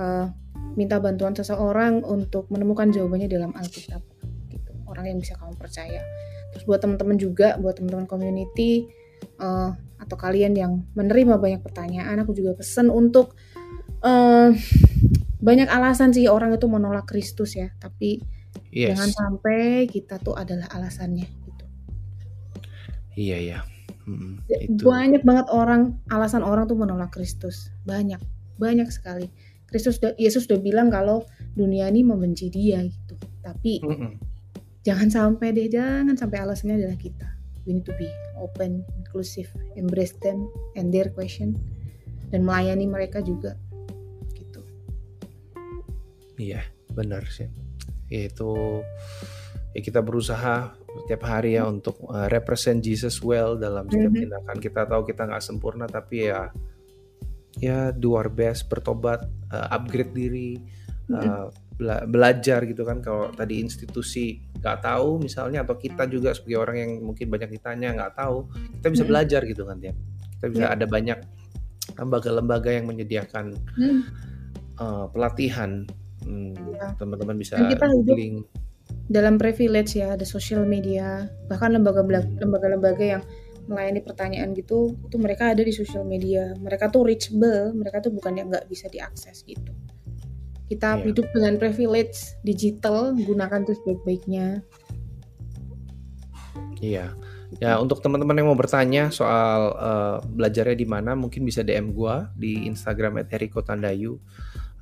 Uh, 0.00 0.32
minta 0.76 1.00
bantuan 1.00 1.32
seseorang 1.32 2.04
untuk 2.04 2.52
menemukan 2.52 2.92
jawabannya 2.92 3.32
dalam 3.32 3.50
Alkitab 3.56 4.04
gitu 4.52 4.72
orang 4.84 5.08
yang 5.08 5.18
bisa 5.18 5.34
kamu 5.40 5.56
percaya 5.56 6.04
terus 6.52 6.68
buat 6.68 6.84
teman-teman 6.84 7.16
juga 7.16 7.56
buat 7.56 7.80
teman-teman 7.80 8.04
community 8.04 8.88
uh, 9.40 9.72
atau 9.96 10.16
kalian 10.20 10.52
yang 10.52 10.84
menerima 10.92 11.40
banyak 11.40 11.64
pertanyaan 11.64 12.20
aku 12.20 12.36
juga 12.36 12.52
pesen 12.60 12.92
untuk 12.92 13.32
uh, 14.04 14.52
banyak 15.42 15.68
alasan 15.68 16.12
sih 16.16 16.28
orang 16.28 16.54
itu 16.56 16.66
menolak 16.68 17.08
Kristus 17.08 17.56
ya 17.56 17.68
tapi 17.76 18.20
yes. 18.72 18.96
jangan 18.96 19.10
sampai 19.12 19.84
kita 19.88 20.16
tuh 20.20 20.36
adalah 20.36 20.68
alasannya 20.72 21.28
gitu 21.28 21.64
iya 23.16 23.38
ya 23.40 23.58
hmm, 24.08 24.48
itu. 24.48 24.82
banyak 24.82 25.22
banget 25.22 25.46
orang 25.52 26.00
alasan 26.08 26.40
orang 26.40 26.64
tuh 26.64 26.78
menolak 26.78 27.12
Kristus 27.12 27.68
banyak 27.84 28.18
banyak 28.56 28.88
sekali 28.88 29.28
Kristus 29.66 29.98
Yesus 30.16 30.46
sudah 30.46 30.62
bilang 30.62 30.88
kalau 30.88 31.26
dunia 31.58 31.90
ini 31.90 32.06
membenci 32.06 32.46
dia 32.52 32.84
gitu. 32.84 33.18
Tapi 33.42 33.82
mm 33.82 33.96
-mm. 33.96 34.10
jangan 34.86 35.08
sampai 35.10 35.50
deh, 35.56 35.66
jangan 35.66 36.14
sampai 36.14 36.38
alasannya 36.44 36.78
adalah 36.78 36.98
kita. 36.98 37.28
We 37.66 37.74
need 37.74 37.86
to 37.90 37.94
be 37.98 38.06
open, 38.38 38.86
inclusive, 38.94 39.50
embrace 39.74 40.14
them 40.22 40.46
and 40.78 40.94
their 40.94 41.10
question 41.10 41.58
dan 42.30 42.46
melayani 42.46 42.86
mereka 42.86 43.18
juga. 43.18 43.58
Iya, 46.36 46.62
benar 46.92 47.24
sih. 47.28 47.48
Itu 48.08 48.80
ya 49.76 49.80
kita 49.84 50.00
berusaha 50.00 50.72
setiap 51.04 51.22
hari 51.28 51.60
ya 51.60 51.68
untuk 51.68 52.00
uh, 52.08 52.28
represent 52.32 52.80
Jesus 52.80 53.20
well 53.20 53.60
dalam 53.60 53.88
setiap 53.88 54.12
mm 54.12 54.16
-hmm. 54.16 54.24
tindakan. 54.24 54.56
Kita 54.60 54.80
tahu 54.88 55.02
kita 55.04 55.22
nggak 55.28 55.44
sempurna 55.44 55.84
tapi 55.88 56.28
ya 56.28 56.48
ya 57.56 57.88
do 57.92 58.16
our 58.16 58.28
best 58.28 58.68
bertobat 58.68 59.24
uh, 59.52 59.68
upgrade 59.72 60.12
diri 60.12 60.60
uh, 61.12 61.48
bela 61.76 62.04
belajar 62.04 62.64
gitu 62.68 62.84
kan. 62.84 63.00
Kalau 63.00 63.32
tadi 63.32 63.60
institusi 63.60 64.46
nggak 64.66 64.82
tahu 64.82 65.22
misalnya 65.22 65.62
atau 65.62 65.76
kita 65.78 66.08
juga 66.10 66.32
sebagai 66.32 66.58
orang 66.58 66.76
yang 66.80 66.90
mungkin 67.04 67.30
banyak 67.30 67.54
ditanya 67.54 67.94
nggak 67.94 68.18
tahu 68.18 68.50
kita 68.80 68.88
bisa 68.90 69.04
belajar 69.06 69.40
gitu 69.46 69.62
kan 69.62 69.78
ya 69.78 69.94
kita 70.36 70.46
bisa 70.50 70.66
ada 70.74 70.86
banyak 70.90 71.18
lembaga-lembaga 71.94 72.70
yang 72.74 72.90
menyediakan 72.90 73.54
uh, 74.82 75.06
pelatihan 75.14 75.86
hmm, 76.26 76.74
ya. 76.74 76.92
teman-teman 76.98 77.38
bisa 77.38 77.56
kita 77.56 77.86
googling 78.02 78.42
dalam 79.06 79.38
privilege 79.38 79.94
ya 79.94 80.18
ada 80.18 80.26
social 80.26 80.66
media 80.66 81.30
bahkan 81.46 81.74
lembaga-lembaga 81.74 83.02
yang 83.02 83.22
melayani 83.66 84.00
pertanyaan 84.02 84.54
gitu 84.54 84.94
itu 84.94 85.16
mereka 85.18 85.52
ada 85.52 85.62
di 85.62 85.74
sosial 85.74 86.06
media. 86.06 86.54
Mereka 86.56 86.88
tuh 86.90 87.06
reachable 87.06 87.74
mereka 87.74 88.00
tuh 88.02 88.14
bukan 88.14 88.38
yang 88.38 88.48
nggak 88.48 88.66
bisa 88.70 88.86
diakses 88.88 89.42
gitu. 89.44 89.74
Kita 90.66 90.98
yeah. 90.98 91.04
hidup 91.06 91.26
dengan 91.34 91.58
privilege 91.58 92.34
digital 92.46 93.14
gunakan 93.14 93.66
terus 93.66 93.78
baik-baiknya. 93.86 94.62
Iya. 96.82 97.14
Ya 97.62 97.78
untuk 97.78 98.02
teman-teman 98.02 98.42
yang 98.42 98.50
mau 98.50 98.58
bertanya 98.58 99.14
soal 99.14 99.70
uh, 99.78 100.18
belajarnya 100.22 100.76
di 100.76 100.86
mana 100.86 101.14
mungkin 101.14 101.46
bisa 101.46 101.62
DM 101.62 101.94
gua 101.94 102.34
di 102.34 102.66
Instagram 102.66 103.22
@eriko_tandayu 103.22 104.18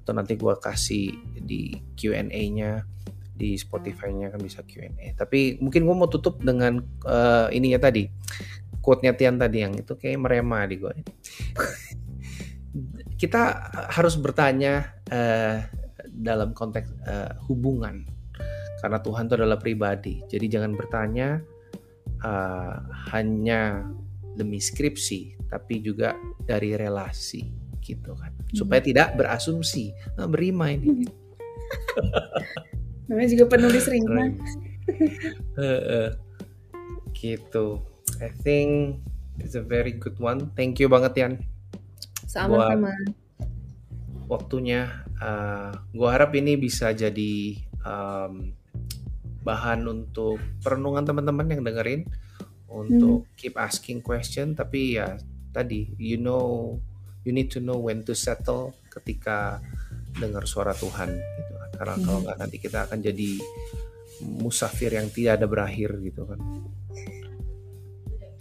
atau 0.04 0.12
nanti 0.12 0.36
gua 0.36 0.60
kasih 0.60 1.16
di 1.40 1.72
Q&A-nya 1.96 2.84
di 3.34 3.58
Spotify-nya 3.58 4.30
kan 4.30 4.38
bisa 4.38 4.62
Q&A. 4.62 5.18
Tapi 5.18 5.58
mungkin 5.58 5.82
gue 5.82 5.96
mau 5.98 6.06
tutup 6.06 6.38
dengan 6.38 6.78
uh, 7.02 7.50
ininya 7.50 7.82
tadi 7.82 8.06
quote-nya 8.78 9.16
Tian 9.16 9.40
tadi 9.40 9.64
yang 9.64 9.74
itu 9.74 9.96
kayak 9.98 10.22
merema 10.22 10.62
di 10.68 10.76
gue. 10.78 10.94
Kita 13.20 13.42
harus 13.90 14.14
bertanya 14.20 14.92
uh, 15.10 15.64
dalam 16.12 16.54
konteks 16.54 16.92
uh, 17.08 17.32
hubungan 17.50 18.06
karena 18.84 19.00
Tuhan 19.00 19.26
itu 19.26 19.34
adalah 19.40 19.58
pribadi. 19.58 20.20
Jadi 20.28 20.46
jangan 20.46 20.76
bertanya 20.76 21.40
uh, 22.20 22.76
hanya 23.16 23.88
demi 24.36 24.60
skripsi, 24.60 25.48
tapi 25.48 25.80
juga 25.80 26.12
dari 26.44 26.76
relasi 26.76 27.63
gitu 27.84 28.16
kan. 28.16 28.32
Hmm. 28.32 28.56
Supaya 28.56 28.80
tidak 28.80 29.14
berasumsi, 29.20 29.92
nah, 30.16 30.24
berima 30.24 30.72
ini. 30.72 31.04
Namanya 33.12 33.28
juga 33.36 33.44
penulis 33.52 33.84
ringan. 33.84 34.40
gitu. 37.24 37.80
I 38.20 38.28
think 38.44 39.00
it's 39.40 39.56
a 39.56 39.64
very 39.64 39.96
good 39.96 40.20
one. 40.20 40.52
Thank 40.52 40.78
you 40.78 40.92
banget 40.92 41.12
Yan. 41.16 41.32
Sama-sama. 42.28 42.92
Waktunya, 44.28 45.04
uh, 45.20 45.72
gue 45.92 46.08
harap 46.08 46.37
ini 46.37 46.56
bisa 46.60 46.92
jadi 46.92 47.60
um, 47.85 48.52
bahan 49.44 49.85
untuk 49.85 50.40
perenungan 50.64 51.04
teman-teman 51.04 51.52
yang 51.52 51.62
dengerin 51.64 52.08
untuk 52.68 53.24
hmm. 53.24 53.32
keep 53.37 53.54
asking 53.56 54.00
question. 54.00 54.56
Tapi 54.56 55.00
ya 55.00 55.16
tadi, 55.52 55.92
you 56.00 56.16
know, 56.20 56.80
you 57.25 57.33
need 57.33 57.48
to 57.50 57.58
know 57.60 57.81
when 57.81 58.04
to 58.04 58.12
settle 58.12 58.77
ketika 58.92 59.58
dengar 60.16 60.46
suara 60.46 60.77
Tuhan 60.77 61.10
gitu 61.12 61.52
kan. 61.58 61.70
Karena 61.75 61.94
hmm. 61.98 62.04
kalau 62.04 62.18
nggak 62.22 62.38
nanti 62.38 62.56
kita 62.62 62.79
akan 62.87 62.98
jadi 63.02 63.31
musafir 64.22 64.94
yang 64.94 65.10
tidak 65.10 65.42
ada 65.42 65.46
berakhir 65.50 65.98
gitu 65.98 66.22
kan 66.22 66.38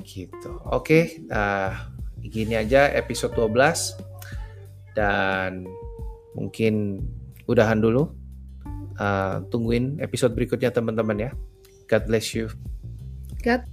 gitu. 0.03 0.51
Oke, 0.69 0.69
okay, 0.69 1.03
uh, 1.31 1.73
gini 2.21 2.59
aja 2.59 2.91
episode 2.93 3.34
12 3.34 3.97
dan 4.93 5.65
mungkin 6.38 7.01
udahan 7.49 7.81
dulu. 7.81 8.13
Uh, 8.93 9.41
tungguin 9.49 9.97
episode 10.05 10.38
berikutnya 10.38 10.69
teman-teman 10.69 11.17
ya. 11.17 11.31
God 11.89 12.03
bless 12.05 12.38
you. 12.38 12.45
God 13.41 13.65